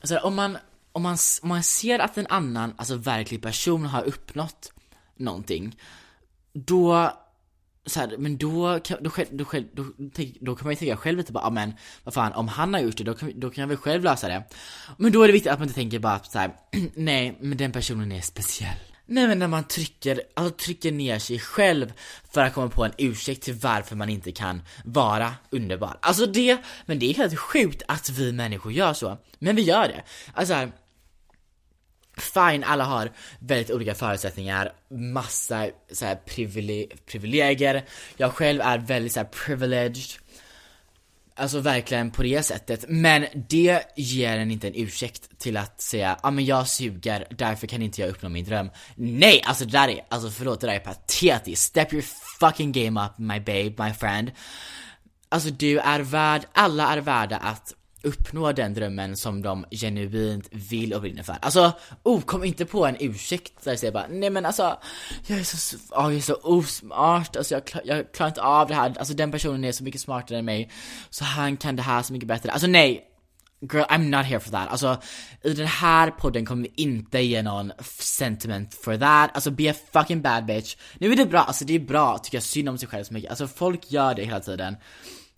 alltså, 0.00 0.18
om, 0.18 0.34
man, 0.34 0.58
om, 0.92 1.02
man, 1.02 1.16
om 1.42 1.48
man 1.48 1.62
ser 1.62 1.98
att 1.98 2.18
en 2.18 2.26
annan, 2.26 2.74
alltså 2.76 2.96
verklig 2.96 3.42
person 3.42 3.86
har 3.86 4.02
uppnått 4.02 4.72
någonting, 5.16 5.76
då 6.52 7.12
så 7.86 8.00
här, 8.00 8.14
men 8.18 8.36
då, 8.36 8.80
kan, 8.84 8.98
då, 9.02 9.10
då, 9.30 9.44
då, 9.44 9.44
då, 9.72 9.84
då 10.40 10.56
kan 10.56 10.64
man 10.66 10.72
ju 10.72 10.76
tänka 10.76 10.96
själv 10.96 11.18
lite 11.18 11.32
bara, 11.32 11.50
men 11.50 11.72
vad 12.04 12.14
fan, 12.14 12.32
om 12.32 12.48
han 12.48 12.74
har 12.74 12.80
gjort 12.80 12.96
det, 12.96 13.04
då 13.04 13.14
kan, 13.14 13.40
då 13.40 13.50
kan 13.50 13.62
jag 13.62 13.68
väl 13.68 13.76
själv 13.76 14.04
lösa 14.04 14.28
det. 14.28 14.42
Men 14.96 15.12
då 15.12 15.22
är 15.22 15.26
det 15.26 15.32
viktigt 15.32 15.52
att 15.52 15.58
man 15.58 15.68
inte 15.68 15.80
tänker 15.80 15.98
bara 15.98 16.18
så 16.18 16.38
här, 16.38 16.50
nej, 16.94 17.38
men 17.40 17.58
den 17.58 17.72
personen 17.72 18.12
är 18.12 18.20
speciell. 18.20 18.95
Nej 19.08 19.28
men 19.28 19.38
när 19.38 19.48
man 19.48 19.64
trycker, 19.64 20.22
alltså 20.34 20.56
trycker 20.56 20.92
ner 20.92 21.18
sig 21.18 21.38
själv 21.38 21.92
för 22.32 22.40
att 22.40 22.54
komma 22.54 22.68
på 22.68 22.84
en 22.84 22.92
ursäkt 22.98 23.42
till 23.42 23.54
varför 23.54 23.96
man 23.96 24.08
inte 24.08 24.32
kan 24.32 24.62
vara 24.84 25.34
underbar. 25.50 25.98
Alltså 26.00 26.26
det, 26.26 26.58
men 26.86 26.98
det 26.98 27.10
är 27.10 27.14
helt 27.14 27.38
sjukt 27.38 27.82
att 27.88 28.10
vi 28.10 28.32
människor 28.32 28.72
gör 28.72 28.92
så. 28.92 29.18
Men 29.38 29.56
vi 29.56 29.62
gör 29.62 29.88
det. 29.88 30.02
Alltså 30.34 30.54
här, 30.54 30.72
Fine, 32.18 32.64
alla 32.64 32.84
har 32.84 33.12
väldigt 33.38 33.70
olika 33.70 33.94
förutsättningar, 33.94 34.72
massa 34.90 35.68
så 35.92 36.04
här, 36.04 36.18
privilegier. 37.06 37.84
Jag 38.16 38.32
själv 38.32 38.60
är 38.60 38.78
väldigt 38.78 39.12
så 39.12 39.20
här, 39.20 39.26
privileged. 39.26 39.96
Alltså 41.38 41.60
verkligen 41.60 42.10
på 42.10 42.22
det 42.22 42.42
sättet. 42.42 42.84
Men 42.88 43.26
det 43.48 43.82
ger 43.96 44.38
en 44.38 44.50
inte 44.50 44.66
en 44.66 44.74
ursäkt 44.76 45.38
till 45.38 45.56
att 45.56 45.80
säga 45.80 46.08
ja 46.08 46.28
ah, 46.28 46.30
men 46.30 46.44
jag 46.44 46.68
suger, 46.68 47.26
därför 47.30 47.66
kan 47.66 47.82
inte 47.82 48.00
jag 48.00 48.10
uppnå 48.10 48.28
min 48.28 48.44
dröm. 48.44 48.70
Nej, 48.94 49.42
alltså 49.44 49.64
det 49.64 49.72
där 49.72 49.88
är, 49.88 50.00
alltså 50.08 50.30
förlåt, 50.30 50.60
det 50.60 50.66
där 50.66 50.74
är 50.74 50.78
patetiskt. 50.78 51.62
Step 51.62 51.92
your 51.92 52.04
fucking 52.40 52.72
game 52.72 53.04
up 53.04 53.18
my 53.18 53.40
babe, 53.40 53.88
my 53.88 53.94
friend. 53.94 54.30
Alltså 55.28 55.50
du 55.50 55.78
är 55.78 56.00
värd, 56.00 56.42
alla 56.52 56.92
är 56.92 56.98
värda 56.98 57.36
att 57.36 57.74
uppnå 58.02 58.52
den 58.52 58.74
drömmen 58.74 59.16
som 59.16 59.42
de 59.42 59.64
genuint 59.70 60.48
vill 60.50 60.94
och 60.94 61.00
brinner 61.00 61.22
för. 61.22 61.36
Alltså, 61.42 61.72
oh, 62.02 62.20
kom 62.20 62.44
inte 62.44 62.64
på 62.64 62.86
en 62.86 62.96
ursäkt 63.00 63.64
där 63.64 63.72
jag 63.72 63.78
säger 63.78 63.92
bara 63.92 64.06
nej 64.10 64.30
men 64.30 64.46
alltså, 64.46 64.78
jag 65.26 65.38
är 65.38 65.44
så, 65.44 65.76
oh, 65.76 66.04
jag 66.04 66.14
är 66.14 66.20
så 66.20 66.34
osmart, 66.34 67.36
alltså 67.36 67.54
jag, 67.54 67.64
klar, 67.64 67.82
jag 67.84 68.12
klarar 68.12 68.28
inte 68.28 68.42
av 68.42 68.68
det 68.68 68.74
här, 68.74 68.94
alltså 68.98 69.14
den 69.14 69.32
personen 69.32 69.64
är 69.64 69.72
så 69.72 69.84
mycket 69.84 70.00
smartare 70.00 70.38
än 70.38 70.44
mig, 70.44 70.70
så 71.10 71.24
han 71.24 71.56
kan 71.56 71.76
det 71.76 71.82
här 71.82 72.02
så 72.02 72.12
mycket 72.12 72.28
bättre. 72.28 72.52
Alltså 72.52 72.66
nej, 72.66 73.12
Girl, 73.60 73.84
I'm 73.88 74.10
not 74.10 74.26
here 74.26 74.40
for 74.40 74.50
that. 74.50 74.68
Alltså, 74.68 75.00
i 75.42 75.52
den 75.52 75.66
här 75.66 76.10
podden 76.10 76.46
kommer 76.46 76.62
vi 76.62 76.72
inte 76.76 77.18
ge 77.18 77.42
någon 77.42 77.72
sentiment 77.98 78.74
for 78.74 78.96
that. 78.96 79.30
Alltså, 79.34 79.50
be 79.50 79.70
a 79.70 79.74
fucking 79.92 80.22
bad 80.22 80.46
bitch. 80.46 80.76
Nu 80.98 81.12
är 81.12 81.16
det 81.16 81.26
bra, 81.26 81.40
alltså 81.40 81.64
det 81.64 81.74
är 81.74 81.78
bra 81.78 82.14
att 82.14 82.24
tycka 82.24 82.40
synd 82.40 82.68
om 82.68 82.78
sig 82.78 82.88
själv 82.88 83.04
så 83.04 83.14
mycket. 83.14 83.30
Alltså 83.30 83.48
folk 83.48 83.90
gör 83.92 84.14
det 84.14 84.24
hela 84.24 84.40
tiden. 84.40 84.76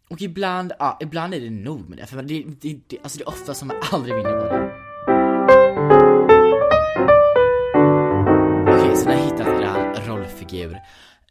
Och 0.09 0.23
ibland, 0.23 0.73
ja, 0.79 0.99
ibland 1.01 1.35
är 1.35 1.41
det 1.41 1.51
nog 1.51 1.89
med 1.89 1.99
det, 1.99 2.07
för 2.07 2.23
det, 2.23 2.45
det, 2.61 2.81
det, 2.87 2.99
alltså 3.03 3.19
det 3.19 3.25
är 3.25 3.29
ofta 3.29 3.55
som 3.55 3.69
man 3.69 3.77
aldrig 3.93 4.17
vinner 4.17 4.31
på 4.31 4.45
det. 4.45 4.89
Okej, 8.63 8.85
okay, 8.85 8.97
så 8.97 9.05
när 9.05 9.15
jag 9.15 9.25
hittat 9.25 9.47
er 9.47 10.07
rollfigur, 10.07 10.79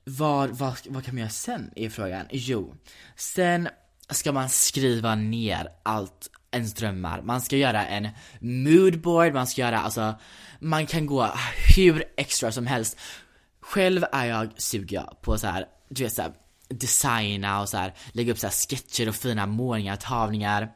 vad, 0.03 0.49
vad, 0.49 0.77
vad 0.89 1.05
kan 1.05 1.15
man 1.15 1.19
göra 1.19 1.29
sen, 1.29 1.71
är 1.75 1.89
frågan. 1.89 2.25
Jo, 2.31 2.75
sen 3.15 3.69
ska 4.09 4.31
man 4.31 4.49
skriva 4.49 5.15
ner 5.15 5.67
allt 5.83 6.29
ens 6.51 6.73
drömmar. 6.73 7.21
Man 7.21 7.41
ska 7.41 7.57
göra 7.57 7.85
en 7.85 8.07
moodboard, 8.39 9.33
man 9.33 9.47
ska 9.47 9.61
göra, 9.61 9.79
alltså, 9.79 10.15
man 10.59 10.85
kan 10.85 11.05
gå 11.05 11.29
hur 11.75 12.03
extra 12.17 12.51
som 12.51 12.67
helst. 12.67 12.99
Själv 13.61 14.05
är 14.11 14.25
jag, 14.25 14.49
suger 14.57 14.97
jag 14.97 15.21
på 15.21 15.37
så 15.37 15.47
här, 15.47 15.65
du 15.89 16.03
vet 16.03 16.13
såhär 16.13 16.31
designa 16.69 17.61
och 17.61 17.69
så 17.69 17.77
här, 17.77 17.93
lägga 18.11 18.31
upp 18.31 18.39
så 18.39 18.47
här 18.47 18.53
sketcher 18.53 19.09
och 19.09 19.15
fina 19.15 19.45
målningar, 19.45 19.95
tavlingar 19.95 20.69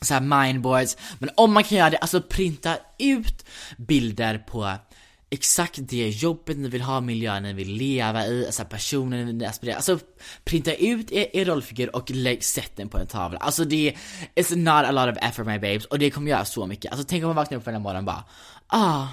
så 0.00 0.14
här 0.14 0.20
mindboards, 0.20 0.96
men 1.18 1.30
om 1.36 1.52
man 1.52 1.64
kan 1.64 1.78
göra 1.78 1.90
det, 1.90 1.98
alltså 1.98 2.22
printa 2.22 2.78
ut 2.98 3.44
bilder 3.76 4.38
på 4.38 4.72
exakt 5.30 5.78
det 5.82 6.08
jobbet 6.08 6.56
ni 6.56 6.68
vill 6.68 6.82
ha, 6.82 7.00
miljön 7.00 7.42
ni 7.42 7.52
vill 7.52 7.72
leva 7.72 8.26
i, 8.26 8.46
alltså 8.46 8.64
personen 8.64 9.38
ni 9.38 9.44
aspirerar 9.44 9.76
alltså 9.76 9.98
printa 10.44 10.74
ut 10.74 11.12
er, 11.12 11.26
er 11.32 11.44
rollfigur 11.44 11.96
och 11.96 12.10
lägg, 12.10 12.44
sätt 12.44 12.72
den 12.76 12.88
på 12.88 12.98
en 12.98 13.06
tavla. 13.06 13.38
Alltså 13.38 13.64
det 13.64 13.88
är, 13.88 13.96
it's 14.34 14.56
not 14.56 14.86
a 14.86 14.90
lot 14.90 15.16
of 15.16 15.22
effort 15.22 15.46
my 15.46 15.58
babes, 15.58 15.84
och 15.84 15.98
det 15.98 16.10
kommer 16.10 16.30
göra 16.30 16.44
så 16.44 16.66
mycket. 16.66 16.92
Alltså 16.92 17.06
tänk 17.08 17.24
om 17.24 17.28
man 17.28 17.36
vaknar 17.36 17.58
upp 17.58 17.66
varje 17.66 17.78
morgon 17.78 17.98
och 17.98 18.04
bara, 18.04 18.24
ah, 18.66 19.06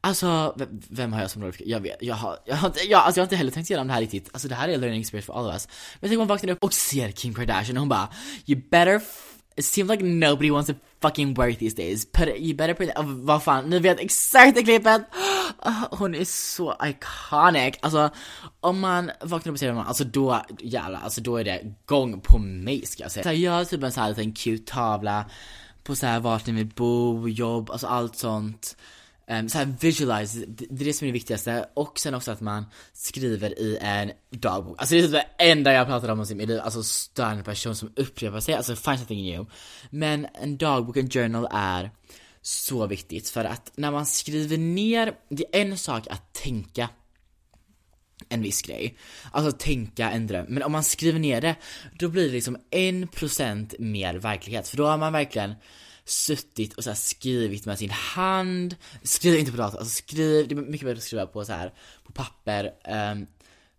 Alltså, 0.00 0.54
vem 0.88 1.12
har 1.12 1.20
jag 1.20 1.30
som 1.30 1.42
rollfigur? 1.42 1.70
Jag 1.70 1.80
vet, 1.80 1.96
jag 2.00 2.14
har, 2.14 2.38
jag 2.44 2.56
har, 2.56 2.72
jag, 2.88 3.00
alltså 3.00 3.20
jag 3.20 3.22
har 3.22 3.26
inte 3.26 3.36
heller 3.36 3.50
tänkt 3.50 3.70
igenom 3.70 3.86
det 3.86 3.92
här 3.92 4.00
riktigt. 4.00 4.28
Alltså 4.32 4.48
det 4.48 4.54
här 4.54 4.68
är 4.68 4.78
learning 4.78 5.00
experience 5.00 5.26
for 5.26 5.38
all 5.38 5.46
of 5.46 5.52
us. 5.52 5.68
Men 6.00 6.10
tänk 6.10 6.18
om 6.18 6.20
hon 6.20 6.28
vaknar 6.28 6.52
upp 6.52 6.64
och 6.64 6.74
ser 6.74 7.10
Kim 7.10 7.34
Kardashian 7.34 7.76
och 7.76 7.80
hon 7.80 7.88
bara 7.88 8.08
You 8.46 8.62
better 8.70 9.00
It 9.58 9.64
seems 9.64 9.90
like 9.90 10.02
nobody 10.02 10.50
wants 10.50 10.68
to 10.68 10.74
fucking 11.00 11.34
work 11.34 11.58
these 11.58 11.74
days. 11.74 12.04
Put 12.04 12.28
it, 12.28 12.40
you 12.40 12.54
better 12.54 12.74
put 12.74 12.88
it, 12.88 12.96
oh, 12.96 13.04
vad 13.04 13.42
fan, 13.42 13.70
ni 13.70 13.78
vet 13.78 14.00
exakt 14.00 14.54
det 14.54 14.62
klippet! 14.62 15.02
Ah, 15.58 15.88
hon 15.90 16.14
är 16.14 16.24
så 16.24 16.76
iconic. 16.82 17.74
Alltså, 17.80 18.10
om 18.60 18.80
man 18.80 19.10
vaknar 19.20 19.50
upp 19.50 19.54
och 19.54 19.58
ser 19.58 19.68
honom, 19.68 19.86
alltså 19.86 20.04
då, 20.04 20.42
jävlar, 20.58 21.00
alltså 21.00 21.20
då 21.20 21.36
är 21.36 21.44
det 21.44 21.74
gång 21.86 22.20
på 22.20 22.38
mig 22.38 22.86
ska 22.86 23.02
jag 23.02 23.12
säga. 23.12 23.24
Så 23.24 23.32
jag 23.32 23.52
har 23.52 23.64
typ 23.64 23.82
en 23.82 23.92
sån 23.92 24.02
här 24.02 24.10
liten 24.10 24.32
cute 24.32 24.72
tavla 24.72 25.24
på 25.82 25.96
så 25.96 26.06
här 26.06 26.20
vart 26.20 26.46
ni 26.46 26.52
vill 26.52 26.66
bo, 26.66 27.28
jobb, 27.28 27.70
alltså 27.70 27.86
allt 27.86 28.16
sånt. 28.16 28.76
Um, 29.30 29.48
så 29.48 29.58
här 29.58 29.74
visualize, 29.80 30.38
det, 30.46 30.66
det 30.70 30.82
är 30.82 30.84
det 30.84 30.92
som 30.92 31.04
är 31.04 31.08
det 31.08 31.12
viktigaste. 31.12 31.68
Och 31.74 31.98
sen 31.98 32.14
också 32.14 32.32
att 32.32 32.40
man 32.40 32.64
skriver 32.92 33.58
i 33.58 33.78
en 33.80 34.10
dagbok. 34.30 34.76
Alltså 34.78 34.94
det 34.94 35.00
är 35.00 35.02
typ 35.02 35.12
det 35.12 35.44
enda 35.44 35.72
jag 35.72 35.86
pratar 35.86 36.08
om 36.08 36.26
i 36.30 36.34
mitt 36.34 36.48
liv, 36.48 36.60
alltså 36.60 36.82
störande 36.82 37.44
person 37.44 37.76
som 37.76 37.92
upprepar 37.96 38.40
sig, 38.40 38.54
alltså 38.54 38.76
find 38.76 38.98
something 38.98 39.24
new. 39.24 39.46
Men 39.90 40.26
en 40.34 40.56
dagbok, 40.56 40.96
en 40.96 41.10
journal 41.10 41.48
är 41.50 41.90
så 42.42 42.86
viktigt 42.86 43.28
för 43.28 43.44
att 43.44 43.72
när 43.74 43.90
man 43.90 44.06
skriver 44.06 44.58
ner, 44.58 45.14
det 45.28 45.44
är 45.52 45.60
en 45.60 45.78
sak 45.78 46.06
att 46.10 46.32
tänka 46.32 46.88
en 48.28 48.42
viss 48.42 48.62
grej. 48.62 48.96
Alltså 49.32 49.52
tänka 49.52 50.10
en 50.10 50.26
dröm. 50.26 50.46
Men 50.48 50.62
om 50.62 50.72
man 50.72 50.84
skriver 50.84 51.18
ner 51.18 51.40
det, 51.40 51.56
då 51.98 52.08
blir 52.08 52.26
det 52.26 52.32
liksom 52.32 52.56
en 52.70 53.08
procent 53.08 53.74
mer 53.78 54.14
verklighet. 54.14 54.68
För 54.68 54.76
då 54.76 54.86
har 54.86 54.98
man 54.98 55.12
verkligen 55.12 55.54
suttit 56.10 56.74
och 56.74 56.84
så 56.84 56.94
skrivit 56.94 57.66
med 57.66 57.78
sin 57.78 57.90
hand, 57.90 58.76
skriv 59.02 59.38
inte 59.38 59.50
på 59.50 59.56
dator, 59.56 59.78
alltså 59.78 59.94
skriv, 59.94 60.48
det 60.48 60.54
är 60.54 60.56
mycket 60.56 60.86
bättre 60.86 60.98
att 60.98 61.04
skriva 61.04 61.26
på 61.26 61.44
så 61.44 61.52
här 61.52 61.74
på 62.04 62.12
papper. 62.12 62.64
Um, 62.64 63.26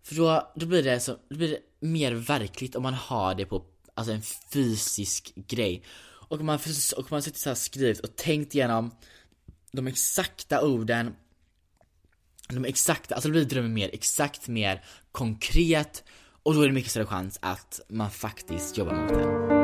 för 0.02 0.14
då, 0.14 0.52
då 0.54 0.66
blir 0.66 0.82
det 0.82 1.00
så, 1.00 1.16
då 1.28 1.36
blir 1.36 1.48
det 1.48 1.86
mer 1.86 2.12
verkligt 2.12 2.76
om 2.76 2.82
man 2.82 2.94
har 2.94 3.34
det 3.34 3.46
på, 3.46 3.64
alltså 3.94 4.12
en 4.12 4.22
fysisk 4.22 5.32
grej. 5.34 5.82
Och 6.02 6.40
man, 6.40 6.58
och 6.96 7.10
man 7.10 7.22
suttit 7.22 7.40
så 7.40 7.50
här 7.50 7.54
skrivit 7.54 8.00
och 8.00 8.16
tänkt 8.16 8.54
igenom 8.54 8.90
de 9.72 9.86
exakta 9.86 10.66
orden, 10.66 11.14
de 12.48 12.64
exakta, 12.64 13.14
alltså 13.14 13.28
då 13.28 13.32
blir 13.32 13.44
drömmen 13.44 13.74
mer 13.74 13.90
exakt, 13.92 14.48
mer 14.48 14.84
konkret 15.12 16.04
och 16.42 16.54
då 16.54 16.62
är 16.62 16.66
det 16.66 16.74
mycket 16.74 16.90
större 16.90 17.06
chans 17.06 17.38
att 17.42 17.80
man 17.88 18.10
faktiskt 18.10 18.78
jobbar 18.78 18.94
mot 18.94 19.08
den. 19.08 19.59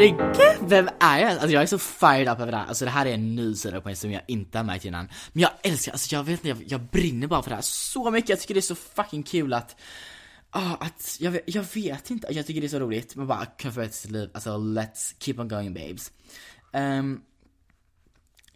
Herregud, 0.00 0.68
vem 0.68 0.88
är 1.00 1.18
jag? 1.18 1.30
Alltså 1.30 1.48
jag 1.48 1.62
är 1.62 1.66
så 1.66 1.78
fired 1.78 2.28
up 2.28 2.40
över 2.40 2.52
det 2.52 2.58
här, 2.58 2.66
alltså 2.66 2.84
det 2.84 2.90
här 2.90 3.06
är 3.06 3.14
en 3.14 3.36
ny 3.36 3.54
sida 3.54 3.80
på 3.80 3.88
mig 3.88 3.96
som 3.96 4.12
jag 4.12 4.22
inte 4.26 4.58
har 4.58 4.64
märkt 4.64 4.84
innan. 4.84 5.08
Men 5.32 5.42
jag 5.42 5.50
älskar, 5.62 5.92
alltså 5.92 6.14
jag 6.14 6.22
vet 6.22 6.44
inte, 6.44 6.48
jag, 6.48 6.62
jag 6.66 6.80
brinner 6.80 7.26
bara 7.26 7.42
för 7.42 7.50
det 7.50 7.54
här 7.54 7.62
så 7.62 8.10
mycket, 8.10 8.30
jag 8.30 8.40
tycker 8.40 8.54
det 8.54 8.60
är 8.60 8.62
så 8.62 8.74
fucking 8.74 9.22
kul 9.22 9.52
att 9.52 9.76
Ah, 10.52 10.74
att, 10.80 11.16
jag, 11.20 11.30
vet, 11.30 11.42
jag 11.46 11.64
vet 11.74 12.10
inte, 12.10 12.26
jag 12.30 12.46
tycker 12.46 12.60
det 12.60 12.66
är 12.66 12.68
så 12.68 12.78
roligt, 12.78 13.16
man 13.16 13.26
bara 13.26 13.46
kan 13.46 13.72
förbättra 13.72 13.92
sitt 13.92 14.10
liv, 14.10 14.30
alltså 14.34 14.50
let's 14.50 15.14
keep 15.18 15.34
on 15.38 15.48
going 15.48 15.74
babes. 15.74 16.12
Um, 16.72 17.22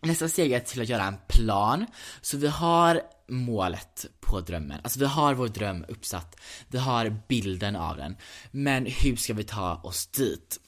Nästa 0.02 0.28
steg 0.28 0.52
är 0.52 0.61
till 0.61 0.83
att 0.83 0.88
göra 0.88 1.04
en 1.04 1.16
plan, 1.28 1.87
så 2.20 2.37
vi 2.37 2.46
har 2.46 3.00
målet 3.28 4.07
på 4.20 4.40
drömmen, 4.40 4.80
alltså 4.85 4.98
vi 4.98 5.07
har 5.07 5.35
vår 5.35 5.48
dröm 5.48 5.85
uppsatt, 5.88 6.40
vi 6.68 6.78
har 6.78 7.16
bilden 7.28 7.76
av 7.76 7.96
den, 7.96 8.16
men 8.50 8.87
hur 8.87 9.16
ska 9.16 9.35
vi 9.35 9.44
ta 9.44 9.74
oss 9.74 10.07
dit? 10.07 10.61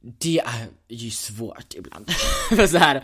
Det 0.00 0.38
är 0.38 0.68
ju 0.88 1.10
svårt 1.10 1.74
ibland. 1.74 2.10
För 2.48 2.66
så 2.66 2.78
här, 2.78 3.02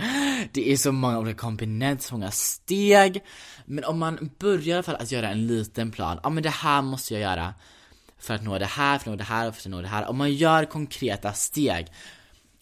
det 0.53 0.73
är 0.73 0.77
så 0.77 0.93
många 0.93 1.19
olika 1.19 1.39
komponenter, 1.39 2.05
så 2.05 2.15
många 2.15 2.31
steg. 2.31 3.23
Men 3.65 3.85
om 3.85 3.99
man 3.99 4.31
börjar 4.39 4.67
i 4.67 4.73
alla 4.73 4.83
fall 4.83 4.97
att 4.97 5.13
göra 5.13 5.29
en 5.29 5.47
liten 5.47 5.91
plan, 5.91 6.21
ja 6.23 6.31
men 6.31 6.43
det 6.43 6.51
här 6.51 6.83
måste 6.83 7.15
jag 7.15 7.23
göra 7.23 7.55
för 8.19 8.35
att 8.35 8.43
nå 8.43 8.59
det 8.59 8.67
här, 8.67 8.99
för 8.99 9.11
att 9.11 9.11
nå 9.11 9.17
det 9.17 9.25
här 9.25 9.51
för 9.51 9.61
att 9.61 9.67
nå 9.67 9.83
det 9.83 9.89
här. 9.89 10.07
Om 10.07 10.19
man 10.19 10.33
gör 10.33 10.65
konkreta 10.65 11.33
steg, 11.33 11.87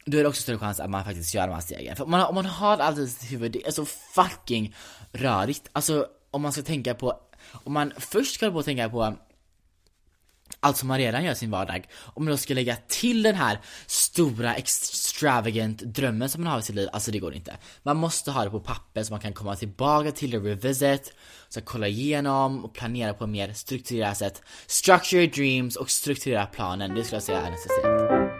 då 0.04 0.18
är 0.18 0.22
det 0.22 0.28
också 0.28 0.42
större 0.42 0.58
chans 0.58 0.80
att 0.80 0.90
man 0.90 1.04
faktiskt 1.04 1.34
gör 1.34 1.46
de 1.46 1.52
här 1.52 1.60
stegen. 1.60 1.96
För 1.96 2.04
om 2.04 2.10
man, 2.10 2.26
om 2.26 2.34
man 2.34 2.46
har 2.46 2.78
allt 2.78 2.98
i 2.98 3.08
sitt 3.08 3.32
huvud, 3.32 3.52
det 3.52 3.66
är 3.66 3.70
så 3.70 3.84
fucking 3.84 4.74
rörigt. 5.12 5.68
Alltså 5.72 6.06
om 6.30 6.42
man 6.42 6.52
ska 6.52 6.62
tänka 6.62 6.94
på, 6.94 7.20
om 7.52 7.72
man 7.72 7.92
först 7.98 8.34
ska 8.34 8.50
på 8.50 8.62
tänka 8.62 8.88
på 8.88 9.16
allt 10.60 10.76
som 10.76 10.88
man 10.88 10.98
redan 10.98 11.24
gör 11.24 11.32
i 11.32 11.36
sin 11.36 11.50
vardag. 11.50 11.88
Om 12.14 12.24
man 12.24 12.30
då 12.30 12.36
ska 12.36 12.54
lägga 12.54 12.76
till 12.88 13.22
den 13.22 13.34
här 13.34 13.60
stora 13.86 14.54
extravagant 14.54 15.82
drömmen 15.82 16.28
som 16.28 16.44
man 16.44 16.52
har 16.52 16.58
i 16.58 16.62
sitt 16.62 16.76
liv, 16.76 16.88
alltså 16.92 17.10
det 17.10 17.18
går 17.18 17.34
inte. 17.34 17.56
Man 17.82 17.96
måste 17.96 18.30
ha 18.30 18.44
det 18.44 18.50
på 18.50 18.60
papper 18.60 19.02
så 19.02 19.12
man 19.12 19.20
kan 19.20 19.32
komma 19.32 19.56
tillbaka 19.56 20.12
till 20.12 20.30
det, 20.30 20.38
revisit, 20.38 21.14
så 21.48 21.60
kolla 21.60 21.88
igenom 21.88 22.64
och 22.64 22.74
planera 22.74 23.14
på 23.14 23.24
ett 23.24 23.30
mer 23.30 23.52
strukturerat 23.52 24.16
sätt. 24.16 24.42
Structure 24.66 25.22
your 25.22 25.32
dreams 25.32 25.76
och 25.76 25.90
strukturera 25.90 26.46
planen, 26.46 26.94
det 26.94 27.04
skulle 27.04 27.16
jag 27.16 27.22
säga 27.22 27.40
är 27.40 27.50
nästa 27.50 27.68
steg. 27.68 28.31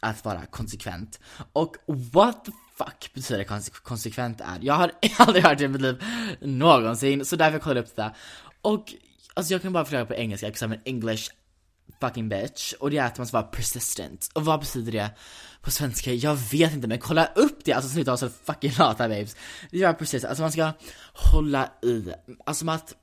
Att 0.00 0.24
vara 0.24 0.46
konsekvent. 0.46 1.20
Och 1.52 1.76
what 1.86 2.44
the 2.44 2.52
fuck 2.78 3.14
betyder 3.14 3.44
konsekvent 3.72 4.40
är? 4.40 4.58
Jag 4.60 4.74
har 4.74 4.92
aldrig 5.18 5.44
hört 5.44 5.58
det 5.58 5.64
i 5.64 5.68
mitt 5.68 5.82
liv 5.82 6.04
någonsin, 6.40 7.24
så 7.24 7.36
därför 7.36 7.58
kollade 7.58 7.80
jag 7.80 7.86
upp 7.86 7.96
det. 7.96 8.14
Och 8.62 8.94
alltså 9.34 9.52
jag 9.52 9.62
kan 9.62 9.72
bara 9.72 9.84
förklara 9.84 10.06
på 10.06 10.14
engelska, 10.14 10.46
jag 10.46 10.54
I'm 10.54 10.80
English 10.84 11.30
fucking 12.00 12.28
bitch. 12.28 12.72
Och 12.72 12.90
det 12.90 12.98
är 12.98 13.06
att 13.06 13.18
man 13.18 13.26
ska 13.26 13.36
vara 13.36 13.46
persistent. 13.46 14.30
Och 14.34 14.44
vad 14.44 14.60
betyder 14.60 14.92
det 14.92 15.10
på 15.62 15.70
svenska? 15.70 16.12
Jag 16.12 16.34
vet 16.34 16.72
inte, 16.72 16.88
men 16.88 16.98
kolla 16.98 17.26
upp 17.26 17.64
det! 17.64 17.72
Alltså 17.72 17.90
sluta 17.90 18.10
vara 18.10 18.16
så 18.16 18.28
fucking 18.28 18.72
lata 18.78 19.08
babes. 19.08 19.36
Det 19.70 19.82
är 19.82 19.92
persistent, 19.92 20.24
alltså 20.24 20.42
man 20.42 20.52
ska 20.52 20.72
hålla 21.32 21.70
i. 21.82 22.12
Alltså 22.46 22.64
man 22.64 22.74
att 22.74 22.94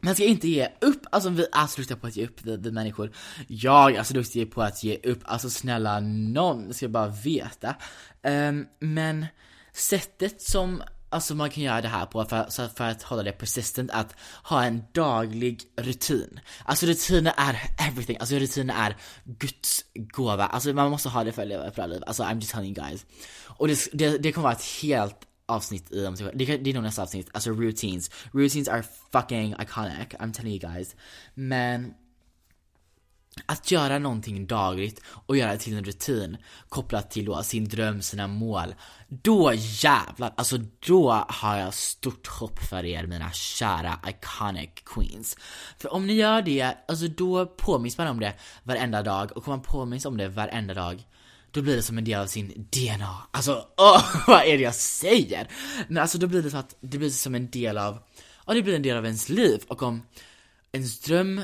man 0.00 0.14
ska 0.14 0.24
inte 0.24 0.48
ge 0.48 0.68
upp, 0.80 1.06
alltså 1.10 1.30
vi 1.30 1.46
är 1.52 1.66
så 1.66 1.76
duktiga 1.76 1.96
på 1.96 2.06
att 2.06 2.16
ge 2.16 2.26
upp, 2.26 2.40
vi, 2.42 2.56
vi 2.56 2.72
människor. 2.72 3.12
Jag 3.46 3.94
är 3.94 4.02
så 4.02 4.14
duktig 4.14 4.52
på 4.52 4.62
att 4.62 4.84
ge 4.84 4.96
upp, 4.96 5.20
alltså 5.24 5.50
snälla 5.50 6.00
någon 6.00 6.74
ska 6.74 6.88
bara 6.88 7.08
veta. 7.08 7.76
Um, 8.22 8.66
men 8.80 9.26
sättet 9.72 10.42
som 10.42 10.82
alltså 11.10 11.34
man 11.34 11.50
kan 11.50 11.62
göra 11.62 11.80
det 11.80 11.88
här 11.88 12.06
på 12.06 12.24
för, 12.24 12.68
för 12.68 12.84
att 12.84 13.02
hålla 13.02 13.22
det 13.22 13.32
persistent, 13.32 13.90
att 13.90 14.14
ha 14.42 14.64
en 14.64 14.82
daglig 14.94 15.62
rutin. 15.76 16.40
Alltså 16.64 16.86
rutiner 16.86 17.32
är 17.36 17.60
everything, 17.88 18.16
alltså 18.20 18.34
rutiner 18.34 18.74
är 18.74 18.96
Guds 19.24 19.84
gåva, 19.94 20.46
alltså 20.46 20.72
man 20.72 20.90
måste 20.90 21.08
ha 21.08 21.24
det 21.24 21.32
för 21.32 21.42
att 21.42 21.48
leva 21.48 21.66
ett 21.66 21.74
bra 21.74 21.86
liv, 21.86 22.02
alltså 22.06 22.22
I'm 22.22 22.34
just 22.34 22.50
telling 22.50 22.76
you 22.76 22.86
guys. 22.86 23.06
Och 23.46 23.68
det, 23.68 23.88
det, 23.92 24.18
det 24.18 24.32
kommer 24.32 24.42
vara 24.42 24.54
ett 24.54 24.82
helt 24.82 25.27
avsnitt 25.48 25.92
i 25.92 26.02
dem, 26.02 26.16
det, 26.34 26.56
det 26.56 26.70
är 26.70 26.74
nog 26.74 26.82
nästa 26.82 27.02
avsnitt, 27.02 27.30
alltså 27.32 27.50
routines. 27.50 28.10
Routines 28.32 28.68
are 28.68 28.84
fucking 29.12 29.54
iconic, 29.60 30.08
I'm 30.18 30.32
telling 30.32 30.52
you 30.52 30.72
guys. 30.72 30.96
Men 31.34 31.94
att 33.46 33.70
göra 33.70 33.98
någonting 33.98 34.46
dagligt 34.46 35.02
och 35.26 35.36
göra 35.36 35.52
det 35.52 35.58
till 35.58 35.76
en 35.76 35.84
rutin 35.84 36.36
kopplat 36.68 37.10
till 37.10 37.24
då 37.24 37.42
sin 37.42 37.68
dröm, 37.68 38.02
sina 38.02 38.26
mål. 38.26 38.74
Då 39.08 39.52
jävlar, 39.54 40.34
alltså 40.36 40.58
då 40.86 41.24
har 41.28 41.56
jag 41.56 41.74
stort 41.74 42.26
hopp 42.26 42.58
för 42.58 42.84
er 42.84 43.06
mina 43.06 43.32
kära 43.32 44.00
iconic 44.08 44.70
queens. 44.84 45.36
För 45.78 45.92
om 45.92 46.06
ni 46.06 46.12
gör 46.12 46.42
det, 46.42 46.74
alltså 46.88 47.06
då 47.06 47.46
påminns 47.46 47.98
man 47.98 48.08
om 48.08 48.20
det 48.20 48.34
varenda 48.62 49.02
dag 49.02 49.36
och 49.36 49.44
kommer 49.44 49.56
man 49.56 49.64
påminns 49.64 50.06
om 50.06 50.16
det 50.16 50.28
varenda 50.28 50.74
dag 50.74 51.04
då 51.50 51.62
blir 51.62 51.76
det 51.76 51.82
som 51.82 51.98
en 51.98 52.04
del 52.04 52.20
av 52.20 52.26
sin 52.26 52.68
DNA. 52.70 53.16
Alltså, 53.30 53.66
åh, 53.76 54.04
vad 54.26 54.42
är 54.42 54.56
det 54.58 54.62
jag 54.62 54.74
säger? 54.74 55.48
Men 55.88 56.02
alltså 56.02 56.18
då 56.18 56.26
blir 56.26 56.42
det 56.42 56.50
så 56.50 56.56
att 56.56 56.76
det 56.80 56.98
blir 56.98 57.10
som 57.10 57.34
en 57.34 57.50
del 57.50 57.78
av, 57.78 57.98
ja 58.46 58.54
det 58.54 58.62
blir 58.62 58.74
en 58.74 58.82
del 58.82 58.96
av 58.96 59.04
ens 59.04 59.28
liv 59.28 59.62
och 59.68 59.82
om 59.82 60.02
ens 60.72 61.00
dröm 61.00 61.40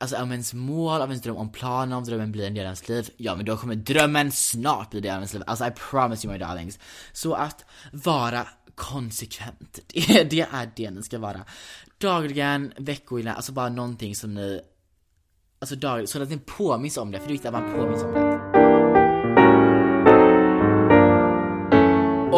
Alltså 0.00 0.16
om 0.16 0.32
ens 0.32 0.54
mål, 0.54 1.00
om 1.00 1.10
ens 1.10 1.22
dröm, 1.22 1.36
om 1.36 1.52
planen 1.52 1.92
om 1.92 2.04
drömmen 2.04 2.32
blir 2.32 2.46
en 2.46 2.54
del 2.54 2.62
av 2.62 2.66
ens 2.66 2.88
liv, 2.88 3.10
ja 3.16 3.36
men 3.36 3.44
då 3.44 3.56
kommer 3.56 3.74
drömmen 3.74 4.32
snart 4.32 4.90
bli 4.90 4.98
en 4.98 5.02
del 5.02 5.12
av 5.12 5.18
ens 5.18 5.32
liv. 5.32 5.42
Alltså 5.46 5.66
I 5.66 5.70
promise 5.90 6.26
you 6.26 6.32
my 6.32 6.38
darlings. 6.38 6.78
Så 7.12 7.34
att 7.34 7.64
vara 7.92 8.46
konsekvent, 8.74 9.78
det, 9.86 10.24
det 10.30 10.40
är 10.40 10.70
det 10.76 10.90
ni 10.90 11.02
ska 11.02 11.18
vara. 11.18 11.44
Dagligen, 11.98 12.72
veckoinnan, 12.76 13.36
alltså 13.36 13.52
bara 13.52 13.68
någonting 13.68 14.14
som 14.14 14.34
ni 14.34 14.60
Alltså 15.60 15.76
dagligen, 15.76 16.06
så 16.06 16.22
att 16.22 16.30
ni 16.30 16.38
påminns 16.38 16.96
om 16.96 17.10
det, 17.10 17.18
för 17.18 17.26
det 17.26 17.30
är 17.30 17.32
viktigt 17.32 17.54
att 17.54 17.62
man 17.62 17.72
påminns 17.72 18.02
om 18.02 18.12
det. 18.12 18.47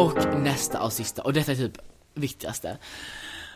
Och 0.00 0.38
nästa 0.38 0.82
och 0.82 0.92
sista, 0.92 1.22
och 1.22 1.32
detta 1.32 1.52
är 1.52 1.56
typ 1.56 1.78
viktigaste. 2.14 2.78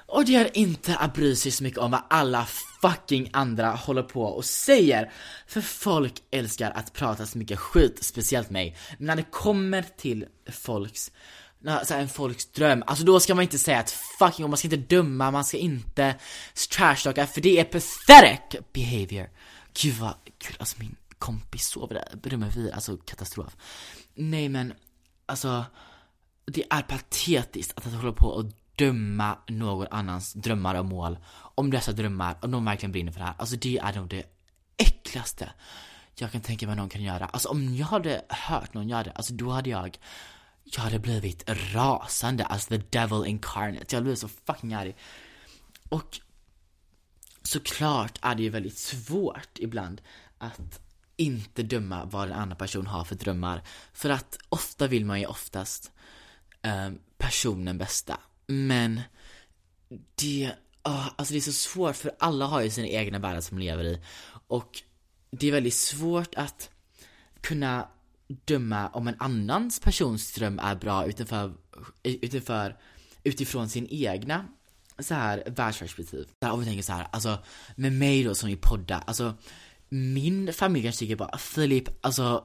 Och 0.06 0.24
det 0.24 0.34
är 0.34 0.56
inte 0.56 0.96
att 0.96 1.14
bry 1.14 1.36
sig 1.36 1.52
så 1.52 1.62
mycket 1.62 1.78
om 1.78 1.90
vad 1.90 2.02
alla 2.10 2.46
fucking 2.82 3.30
andra 3.32 3.70
håller 3.70 4.02
på 4.02 4.22
och 4.22 4.44
säger. 4.44 5.12
För 5.46 5.60
folk 5.60 6.22
älskar 6.30 6.70
att 6.70 6.92
prata 6.92 7.26
så 7.26 7.38
mycket 7.38 7.58
skit, 7.58 8.04
speciellt 8.04 8.50
mig. 8.50 8.76
Men 8.98 9.06
när 9.06 9.16
det 9.16 9.30
kommer 9.30 9.84
till 9.96 10.26
folks 10.52 11.10
så 11.84 11.94
en 11.94 12.08
folks 12.08 12.46
dröm, 12.46 12.84
alltså 12.86 13.04
då 13.04 13.20
ska 13.20 13.34
man 13.34 13.42
inte 13.42 13.58
säga 13.58 13.80
att 13.80 13.90
fucking, 14.18 14.50
man 14.50 14.56
ska 14.56 14.66
inte 14.66 14.94
döma, 14.94 15.30
man 15.30 15.44
ska 15.44 15.56
inte 15.56 16.14
trashtalka 16.70 17.26
för 17.26 17.40
det 17.40 17.60
är 17.60 17.64
pathetic 17.64 18.60
behavior. 18.72 19.30
Gud 19.82 19.94
vad 19.94 20.14
kul, 20.38 20.56
alltså 20.58 20.76
min 20.78 20.96
kompis 21.18 21.66
sover 21.68 21.94
där, 21.94 22.30
rummet 22.30 22.56
vi, 22.56 22.72
alltså 22.72 22.96
katastrof. 22.96 23.56
Nej 24.14 24.48
men, 24.48 24.72
alltså 25.26 25.64
det 26.46 26.64
är 26.70 26.82
patetiskt 26.82 27.78
att 27.78 27.84
hålla 27.84 28.12
på 28.12 28.26
och 28.26 28.44
döma 28.76 29.38
någon 29.48 29.86
annans 29.90 30.32
drömmar 30.32 30.74
och 30.74 30.86
mål 30.86 31.18
om 31.54 31.70
dessa 31.70 31.92
drömmar, 31.92 32.36
om 32.42 32.50
de 32.50 32.64
verkligen 32.64 32.92
brinner 32.92 33.12
för 33.12 33.20
det 33.20 33.26
här. 33.26 33.34
Alltså 33.38 33.56
det 33.56 33.78
är 33.78 33.94
nog 33.94 34.08
det 34.08 34.24
äckligaste 34.76 35.50
jag 36.14 36.32
kan 36.32 36.40
tänka 36.40 36.66
mig 36.66 36.76
någon 36.76 36.88
kan 36.88 37.02
göra. 37.02 37.26
Alltså 37.26 37.48
om 37.48 37.74
jag 37.74 37.86
hade 37.86 38.24
hört 38.28 38.74
någon 38.74 38.88
göra 38.88 39.02
det, 39.02 39.10
alltså 39.10 39.34
då 39.34 39.50
hade 39.50 39.70
jag 39.70 39.98
jag 40.64 40.80
hade 40.80 40.98
blivit 40.98 41.44
rasande, 41.48 42.44
alltså 42.44 42.68
the 42.68 42.82
devil 42.90 43.26
incarnate. 43.26 43.86
Jag 43.88 43.96
hade 43.96 44.02
blivit 44.02 44.18
så 44.18 44.28
fucking 44.28 44.74
arg. 44.74 44.96
Och 45.88 46.20
såklart 47.42 48.18
är 48.22 48.34
det 48.34 48.42
ju 48.42 48.48
väldigt 48.48 48.78
svårt 48.78 49.58
ibland 49.58 50.00
att 50.38 50.80
inte 51.16 51.62
döma 51.62 52.04
vad 52.04 52.28
en 52.28 52.34
annan 52.34 52.56
person 52.56 52.86
har 52.86 53.04
för 53.04 53.14
drömmar. 53.14 53.62
För 53.92 54.10
att 54.10 54.38
ofta 54.48 54.86
vill 54.86 55.04
man 55.04 55.20
ju 55.20 55.26
oftast 55.26 55.92
eh, 56.64 56.90
personen 57.18 57.78
bästa. 57.78 58.20
Men 58.46 59.00
det, 60.14 60.52
oh, 60.84 61.08
alltså 61.16 61.32
det 61.34 61.38
är 61.38 61.40
så 61.40 61.52
svårt 61.52 61.96
för 61.96 62.12
alla 62.18 62.46
har 62.46 62.60
ju 62.60 62.70
sina 62.70 62.88
egna 62.88 63.18
världar 63.18 63.40
som 63.40 63.58
lever 63.58 63.84
i. 63.84 64.00
Och 64.46 64.82
det 65.30 65.48
är 65.48 65.52
väldigt 65.52 65.74
svårt 65.74 66.34
att 66.34 66.70
kunna 67.40 67.88
döma 68.44 68.88
om 68.88 69.08
en 69.08 69.16
annans 69.18 69.80
persons 69.80 70.32
dröm 70.32 70.58
är 70.58 70.74
bra 70.74 71.06
utifrån, 71.06 71.58
utanför, 72.02 72.76
utifrån 73.24 73.68
sin 73.68 73.86
egna 73.90 74.46
så 74.98 75.14
här 75.14 75.42
världsperspektiv. 75.46 76.26
Om 76.40 76.60
vi 76.60 76.66
tänker 76.66 76.82
så 76.82 76.92
här, 76.92 77.06
alltså 77.10 77.38
med 77.76 77.92
mig 77.92 78.24
då 78.24 78.34
som 78.34 78.48
vi 78.48 78.56
poddar, 78.56 79.02
alltså 79.06 79.34
min 79.88 80.52
familj 80.52 80.84
kanske 80.84 80.98
tycker 80.98 81.16
bara 81.16 81.30
ah, 81.32 81.38
Filip, 81.38 81.88
alltså 82.00 82.44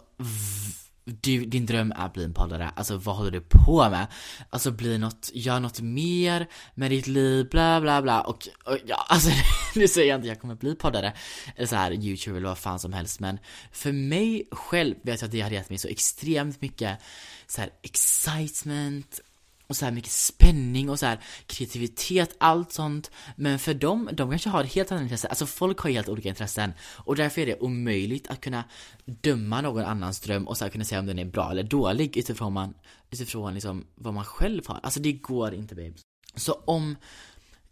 du, 1.06 1.46
din 1.46 1.66
dröm 1.66 1.92
är 1.92 2.06
att 2.06 2.14
bli 2.14 2.24
en 2.24 2.34
poddare, 2.34 2.72
alltså 2.76 2.98
vad 2.98 3.16
håller 3.16 3.32
du 3.32 3.42
på 3.42 3.90
med? 3.90 4.08
Alltså 4.50 4.72
bli 4.72 4.98
något, 4.98 5.30
gör 5.34 5.60
något 5.60 5.82
mer 5.82 6.48
med 6.76 6.92
ditt 6.92 7.08
liv, 7.08 7.50
bla 7.50 7.82
bla 7.82 8.02
bla 8.02 8.22
och, 8.22 8.48
och 8.66 8.78
ja, 8.86 8.96
alltså 9.10 9.30
nu 9.76 9.88
säger 9.88 10.10
jag 10.10 10.18
inte 10.18 10.26
att 10.26 10.36
jag 10.36 10.42
kommer 10.42 10.56
bli 10.56 10.76
poddare 10.76 11.14
eller 11.56 11.68
så 11.68 11.76
här 11.76 11.92
youtube 11.92 12.38
eller 12.38 12.48
vad 12.48 12.58
fan 12.58 12.80
som 12.80 12.94
helst 12.94 13.20
men 13.20 13.40
för 13.72 13.92
mig 13.92 14.48
själv 14.52 14.96
vet 15.04 15.22
jag 15.22 15.28
att 15.28 15.32
det 15.32 15.42
hade 15.42 15.56
gett 15.56 15.70
mig 15.70 15.78
så 15.78 15.88
extremt 15.88 16.62
mycket 16.62 17.00
så 17.48 17.62
här 17.62 17.70
excitement 17.82 19.22
och 19.70 19.76
så 19.76 19.86
här 19.86 19.92
mycket 19.92 20.12
spänning 20.12 20.90
och 20.90 21.00
så 21.00 21.06
här 21.06 21.20
kreativitet, 21.46 22.36
allt 22.38 22.72
sånt. 22.72 23.12
Men 23.36 23.60
för 23.60 23.74
dem, 23.74 24.10
de 24.14 24.30
kanske 24.30 24.50
har 24.50 24.64
helt 24.64 24.92
andra 24.92 25.04
intressen, 25.04 25.30
Alltså 25.30 25.46
folk 25.46 25.80
har 25.80 25.90
helt 25.90 26.10
olika 26.10 26.30
intressen. 26.30 26.74
Och 26.82 27.16
därför 27.16 27.42
är 27.42 27.46
det 27.46 27.60
omöjligt 27.60 28.28
att 28.28 28.42
kunna 28.42 28.64
döma 29.06 29.62
någon 29.62 29.84
annans 29.84 30.20
dröm 30.20 30.48
och 30.48 30.58
så 30.58 30.66
här 30.66 30.72
kunna 30.72 30.86
säga 30.86 31.00
om 31.00 31.06
den 31.06 31.20
är 31.20 31.26
bra 31.26 31.52
eller 31.52 31.64
dålig 31.64 32.18
utifrån, 32.18 32.54
man, 32.54 32.74
utifrån 33.12 33.54
liksom 33.54 33.86
vad 33.96 34.14
man 34.14 34.26
själv 34.26 34.68
har. 34.68 34.80
Alltså 34.84 35.00
det 35.00 35.14
går 35.14 35.54
inte 35.54 35.76
babes. 35.76 36.02
Så 36.36 36.54
om 36.54 36.96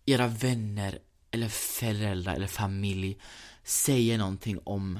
era 0.06 0.28
vänner 0.28 1.00
eller 1.32 1.50
föräldrar 1.50 2.36
eller 2.36 2.48
familj 2.48 3.18
säger 3.64 4.18
någonting 4.18 4.60
om 4.64 5.00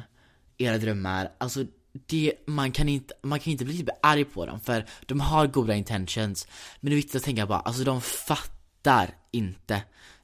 era 0.58 0.78
drömmar, 0.78 1.32
alltså 1.38 1.66
det, 2.06 2.34
man, 2.48 2.72
kan 2.72 2.90
inte, 2.90 3.14
man 3.24 3.40
kan 3.40 3.52
inte 3.52 3.66
bli 3.66 3.78
typ 3.78 3.90
arg 4.02 4.26
på 4.26 4.46
dem 4.46 4.60
för 4.60 4.86
de 5.06 5.20
har 5.20 5.48
goda 5.48 5.76
intentions 5.76 6.48
Men 6.80 6.90
det 6.90 6.94
är 6.94 6.96
viktigt 6.96 7.16
att 7.16 7.24
tänka 7.24 7.46
bara, 7.46 7.60
alltså 7.60 7.84
de 7.84 8.02
fattar 8.02 9.10
inte 9.32 9.82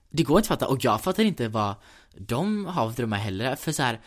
Det 0.10 0.24
går 0.24 0.38
inte 0.38 0.54
att 0.54 0.60
fatta 0.60 0.68
och 0.68 0.86
jag 0.86 1.02
fattar 1.02 1.24
inte 1.24 1.48
vad 1.48 1.76
de 2.18 2.66
har 2.66 2.90
för 2.90 2.98
drömmar 2.98 3.18
heller 3.18 3.56
för 3.56 3.72
så 3.72 3.84
här, 3.84 4.00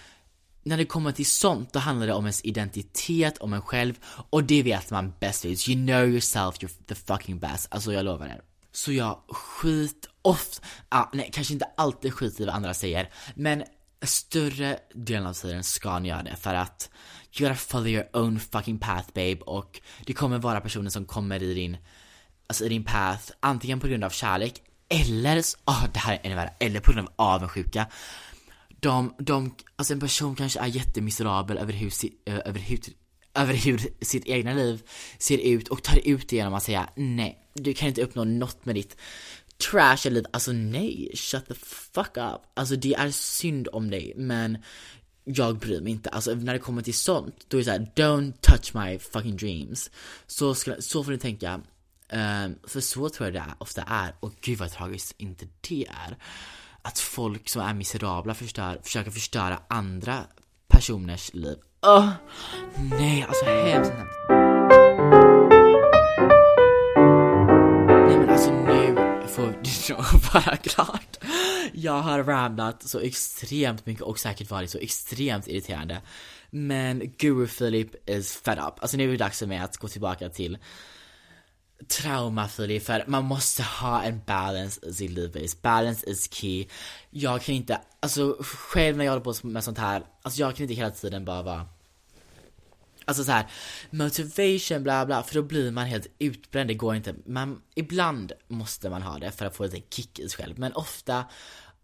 när 0.63 0.77
det 0.77 0.85
kommer 0.85 1.13
till 1.13 1.27
sånt, 1.27 1.73
då 1.73 1.79
handlar 1.79 2.07
det 2.07 2.13
om 2.13 2.25
ens 2.25 2.45
identitet, 2.45 3.39
om 3.39 3.53
en 3.53 3.63
själv 3.63 3.95
och 4.31 4.45
det 4.45 4.63
vet 4.63 4.91
man 4.91 5.13
bäst 5.21 5.45
vet. 5.45 5.69
You 5.69 5.87
know 5.87 6.09
yourself, 6.09 6.59
you're 6.59 6.85
the 6.87 6.95
fucking 6.95 7.39
best. 7.39 7.69
Alltså 7.71 7.93
jag 7.93 8.05
lovar 8.05 8.27
er. 8.27 8.41
Så 8.73 8.93
jag 8.93 9.19
skit 9.29 10.09
ofta, 10.23 10.67
ah, 10.89 11.05
nej 11.13 11.31
kanske 11.33 11.53
inte 11.53 11.69
alltid 11.77 12.15
skit 12.15 12.41
i 12.41 12.45
vad 12.45 12.55
andra 12.55 12.75
säger, 12.75 13.11
men 13.35 13.65
större 14.03 14.79
delen 14.95 15.27
av 15.27 15.33
tiden 15.33 15.65
ska 15.65 15.99
ni 15.99 16.09
göra 16.09 16.23
det 16.23 16.37
för 16.37 16.55
att 16.55 16.91
you 17.40 17.49
gotta 17.49 17.61
follow 17.61 17.88
your 17.88 18.07
own 18.12 18.38
fucking 18.38 18.79
path 18.79 19.09
babe 19.14 19.38
och 19.40 19.81
det 20.07 20.12
kommer 20.12 20.38
vara 20.38 20.61
personer 20.61 20.90
som 20.90 21.05
kommer 21.05 21.42
i 21.42 21.55
din, 21.55 21.77
alltså 22.46 22.64
i 22.64 22.68
din 22.68 22.85
path 22.85 23.31
antingen 23.40 23.81
på 23.81 23.88
grund 23.88 24.05
av 24.05 24.11
kärlek 24.11 24.62
eller, 24.88 25.38
oh, 25.66 25.85
det 25.92 25.99
här 25.99 26.14
är 26.14 26.20
ännu 26.22 26.35
värre, 26.35 26.53
eller 26.59 26.81
på 26.81 26.92
grund 26.92 27.09
av 27.09 27.14
avundsjuka. 27.16 27.87
De, 28.81 29.14
de, 29.18 29.55
alltså 29.77 29.92
en 29.92 30.01
person 30.01 30.37
kanske 30.37 30.61
är 30.61 30.66
jättemiserabel 30.66 31.59
över 31.59 31.72
hur, 31.72 31.92
över 32.27 32.61
hur, 32.61 32.81
över 33.35 33.55
hur 33.55 33.81
sitt 34.01 34.27
egna 34.27 34.53
liv 34.53 34.83
ser 35.18 35.38
ut 35.38 35.68
och 35.68 35.83
tar 35.83 36.09
ut 36.09 36.29
det 36.29 36.37
genom 36.37 36.55
att 36.55 36.62
säga 36.62 36.88
nej, 36.94 37.38
du 37.55 37.75
kan 37.75 37.88
inte 37.88 38.03
uppnå 38.03 38.25
något 38.25 38.64
med 38.64 38.75
ditt 38.75 38.96
trash 39.70 40.11
liv, 40.11 40.25
alltså 40.33 40.53
nej, 40.53 41.11
shut 41.14 41.49
the 41.49 41.55
fuck 41.55 42.16
up. 42.16 42.40
Alltså 42.55 42.77
det 42.77 42.94
är 42.94 43.11
synd 43.11 43.68
om 43.72 43.90
dig 43.90 44.12
men 44.16 44.59
jag 45.29 45.59
bryr 45.59 45.81
mig 45.81 45.93
inte. 45.93 46.11
Alltså 46.11 46.35
när 46.35 46.53
det 46.53 46.59
kommer 46.59 46.83
till 46.83 46.95
sånt, 46.95 47.45
då 47.49 47.57
är 47.57 47.59
det 47.59 47.65
såhär 47.65 47.91
don't 47.95 48.33
touch 48.41 48.75
my 48.75 48.99
fucking 48.99 49.37
dreams. 49.37 49.91
Så, 50.27 50.55
ska, 50.55 50.75
så 50.79 51.05
får 51.05 51.12
ni 51.12 51.19
tänka. 51.19 51.61
Um, 52.12 52.59
för 52.69 52.81
så 52.81 53.09
tror 53.09 53.27
jag 53.27 53.35
det 53.35 53.39
är, 53.39 53.55
ofta 53.59 53.83
är, 53.83 54.15
och 54.21 54.33
gud 54.41 54.59
vad 54.59 54.71
tragiskt 54.71 55.15
inte 55.19 55.47
det 55.69 55.87
är. 55.87 56.17
Att 56.83 56.99
folk 56.99 57.49
som 57.49 57.62
är 57.62 57.75
miserabla 57.75 58.35
förstör, 58.35 58.81
försöker 58.83 59.11
förstöra 59.11 59.61
andra 59.69 60.25
personers 60.69 61.35
liv. 61.35 61.57
Oh, 61.83 62.11
nej, 62.91 63.23
alltså 63.29 63.45
hemskt, 63.45 63.93
alltså, 63.93 63.99
hemskt. 63.99 64.17
bara 70.33 70.57
klart. 70.57 71.19
Jag 71.79 72.03
har 72.03 72.25
ramlat 72.25 72.83
så 72.83 73.01
extremt 73.01 73.87
mycket 73.87 74.03
och 74.03 74.19
säkert 74.19 74.51
varit 74.51 74.71
så 74.71 74.79
extremt 74.79 75.49
irriterande. 75.49 76.03
Men 76.51 77.12
Guru 77.19 77.47
Philip 77.47 78.09
is 78.09 78.37
fed 78.37 78.59
up. 78.59 78.75
Alltså 78.81 78.97
nu 78.97 79.05
är 79.05 79.09
det 79.09 79.17
dags 79.17 79.39
för 79.39 79.47
mig 79.47 79.59
att 79.59 79.77
gå 79.77 79.89
tillbaka 79.89 80.29
till 80.29 80.59
trauma 81.89 82.49
Philip 82.49 82.83
för 82.85 83.05
man 83.07 83.25
måste 83.25 83.62
ha 83.62 84.03
en 84.03 84.21
balance 84.27 84.87
i 84.87 84.95
sitt 84.95 85.11
liv. 85.11 85.51
Balance 85.62 86.11
is 86.11 86.33
key. 86.33 86.67
Jag 87.11 87.43
kan 87.43 87.55
inte, 87.55 87.81
alltså 88.01 88.37
själv 88.41 88.97
när 88.97 89.05
jag 89.05 89.12
håller 89.12 89.25
på 89.25 89.47
med 89.47 89.65
sånt 89.65 89.79
här, 89.79 90.03
alltså 90.23 90.41
jag 90.41 90.57
kan 90.57 90.65
inte 90.65 90.75
hela 90.75 90.91
tiden 90.91 91.25
bara 91.25 91.43
vara 91.43 91.67
Alltså 93.09 93.25
så 93.25 93.33
här, 93.33 93.47
motivation 93.91 94.83
bla 94.83 95.07
bla, 95.07 95.23
för 95.23 95.35
då 95.35 95.43
blir 95.43 95.71
man 95.71 95.87
helt 95.87 96.07
utbränd, 96.19 96.71
det 96.71 96.75
går 96.75 96.95
inte. 96.95 97.15
Man, 97.27 97.62
ibland 97.75 98.33
måste 98.49 98.91
man 98.91 99.03
ha 99.03 99.19
det 99.19 99.31
för 99.31 99.47
att 99.47 99.57
få 99.57 99.65
lite 99.65 99.81
kick 99.91 100.19
i 100.19 100.29
sig 100.29 100.45
själv, 100.45 100.59
men 100.59 100.73
ofta 100.73 101.25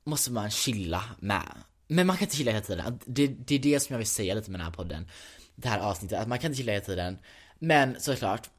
måste 0.05 0.33
man 0.33 0.51
chilla 0.51 1.05
med. 1.19 1.53
Men 1.87 2.07
man 2.07 2.17
kan 2.17 2.25
inte 2.27 2.37
chilla 2.37 2.53
hela 2.53 2.65
tiden, 2.65 3.01
det, 3.07 3.27
det 3.27 3.55
är 3.55 3.59
det 3.59 3.81
som 3.81 3.93
jag 3.95 3.99
vill 3.99 4.07
säga 4.07 4.35
lite 4.35 4.51
med 4.51 4.61
den 4.61 4.65
här 4.65 4.73
podden, 4.73 5.09
det 5.55 5.69
här 5.69 5.79
avsnittet, 5.79 6.19
att 6.19 6.29
man 6.29 6.39
kan 6.39 6.51
inte 6.51 6.59
chilla 6.59 6.73
hela 6.73 6.85
tiden. 6.85 7.19
Men 7.59 8.01
såklart, 8.01 8.51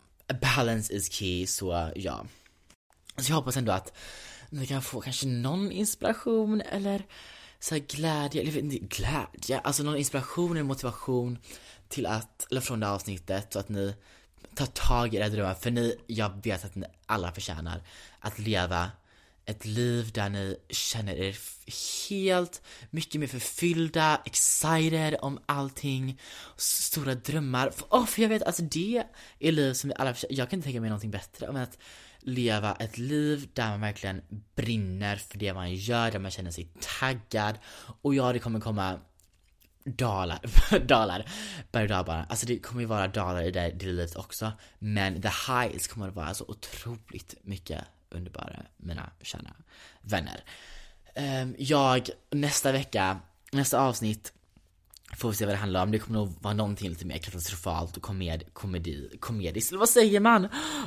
balance 0.42 0.94
is 0.94 1.12
key, 1.12 1.48
så 1.48 1.92
ja. 1.96 2.26
Så 3.18 3.32
jag 3.32 3.36
hoppas 3.36 3.58
ändå 3.58 3.72
att 3.72 3.94
ni 4.50 4.68
kan 4.68 4.82
få 4.82 5.02
kanske 5.02 5.28
någon 5.28 5.72
inspiration 5.72 6.62
eller 6.62 7.06
så 7.60 7.80
glädje, 7.88 8.42
eller 8.42 8.80
glädje, 8.80 9.60
alltså 9.60 9.84
någon 9.84 9.98
inspiration 9.98 10.52
eller 10.52 10.64
motivation 10.64 11.38
till 11.88 12.06
att, 12.06 12.48
eller 12.52 12.62
från 12.62 12.80
det 12.80 12.86
här 12.86 12.94
avsnittet 12.94 13.54
så 13.54 13.60
att 13.60 13.70
ni 13.70 13.96
tar 14.56 14.66
tag 14.66 15.14
i 15.14 15.18
era 15.18 15.30
drömmar 15.30 15.54
för 15.54 15.72
ni, 15.72 15.96
jag 16.08 16.44
vet 16.44 16.66
att 16.66 16.76
ni 16.76 16.86
alla 17.06 17.32
förtjänar 17.32 17.82
att 18.20 18.40
leva 18.40 18.92
ett 19.46 19.66
liv 19.66 20.12
där 20.12 20.30
ni 20.30 20.58
känner 20.70 21.16
er 21.16 21.38
helt 22.10 22.62
mycket 22.90 23.22
mer 23.22 23.28
förfyllda, 23.28 24.22
excited 24.26 25.16
om 25.22 25.40
allting, 25.46 26.20
stora 26.58 27.16
drömmar. 27.16 27.70
För, 27.70 27.86
oh, 27.90 28.06
för 28.06 28.22
jag 28.22 28.30
vet, 28.30 28.44
alltså 28.44 28.62
det 28.62 29.04
är 29.40 29.52
liv 29.52 29.74
som 29.74 29.88
vi 29.88 29.96
alla. 29.98 30.16
Jag 30.30 30.50
kan 30.50 30.58
inte 30.58 30.66
tänka 30.66 30.82
mig 30.82 30.90
någonting 30.90 31.12
bättre 31.12 31.48
än 31.48 31.56
att 31.56 31.78
leva 32.20 32.76
ett 32.76 32.98
liv 32.98 33.50
där 33.54 33.70
man 33.70 33.82
verkligen 33.82 34.22
brinner 34.56 35.16
för 35.16 35.38
det 35.38 35.54
man 35.54 35.76
gör, 35.76 36.12
där 36.12 36.20
man 36.20 36.32
känner 36.32 36.52
sig 36.52 36.70
taggad. 37.00 37.60
Och 38.02 38.16
ja, 38.16 38.34
det 38.34 38.40
kommer 38.40 38.60
komma 38.60 39.00
dalar, 39.86 40.40
dalar, 40.86 41.26
berg 41.72 41.94
och 41.94 42.10
Alltså 42.10 42.46
det 42.46 42.60
kommer 42.60 42.82
ju 42.82 42.88
vara 42.88 43.08
dalar 43.08 43.44
i 43.44 43.52
det, 43.52 43.72
det 43.72 43.86
livet 43.86 44.16
också. 44.16 44.52
Men 44.80 45.22
the 45.22 45.30
highs 45.48 45.88
kommer 45.88 46.08
att 46.08 46.16
vara 46.16 46.34
så 46.34 46.46
otroligt 46.48 47.36
mycket 47.44 47.84
underbara, 48.14 48.64
mina 48.78 49.10
kära 49.22 49.54
vänner. 50.02 50.44
Ehm, 51.16 51.56
jag, 51.58 52.10
nästa 52.32 52.72
vecka, 52.72 53.20
nästa 53.52 53.82
avsnitt 53.82 54.34
Får 55.18 55.30
vi 55.30 55.36
se 55.36 55.46
vad 55.46 55.54
det 55.54 55.58
handlar 55.58 55.84
om, 55.84 55.92
det 55.92 56.00
kommer 56.00 56.20
nog 56.20 56.34
vara 56.42 56.54
någonting 56.54 56.90
lite 56.90 57.06
mer 57.06 57.18
katastrofalt 57.18 57.98
och 57.98 58.04
komed, 58.04 58.44
komedi, 58.54 59.10
komediskt, 59.20 59.72
eller 59.72 59.80
vad 59.80 59.90
säger 59.90 60.20
man? 60.20 60.46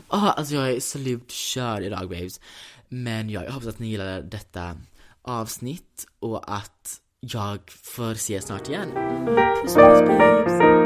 Oh, 0.09 0.25
alltså 0.37 0.55
jag 0.55 0.71
är 0.71 0.81
slut 0.81 1.31
körd 1.31 1.83
idag 1.83 2.09
babes 2.09 2.41
Men 2.89 3.31
ja, 3.31 3.45
jag 3.45 3.53
hoppas 3.53 3.69
att 3.69 3.79
ni 3.79 3.87
gillar 3.87 4.23
detta 4.23 4.77
avsnitt 5.23 6.07
och 6.19 6.57
att 6.57 7.01
jag 7.21 7.61
får 7.71 8.15
se 8.15 8.41
snart 8.41 8.69
igen. 8.69 8.91
Puss 9.63 9.75
puss 9.75 10.01
babes! 10.01 10.86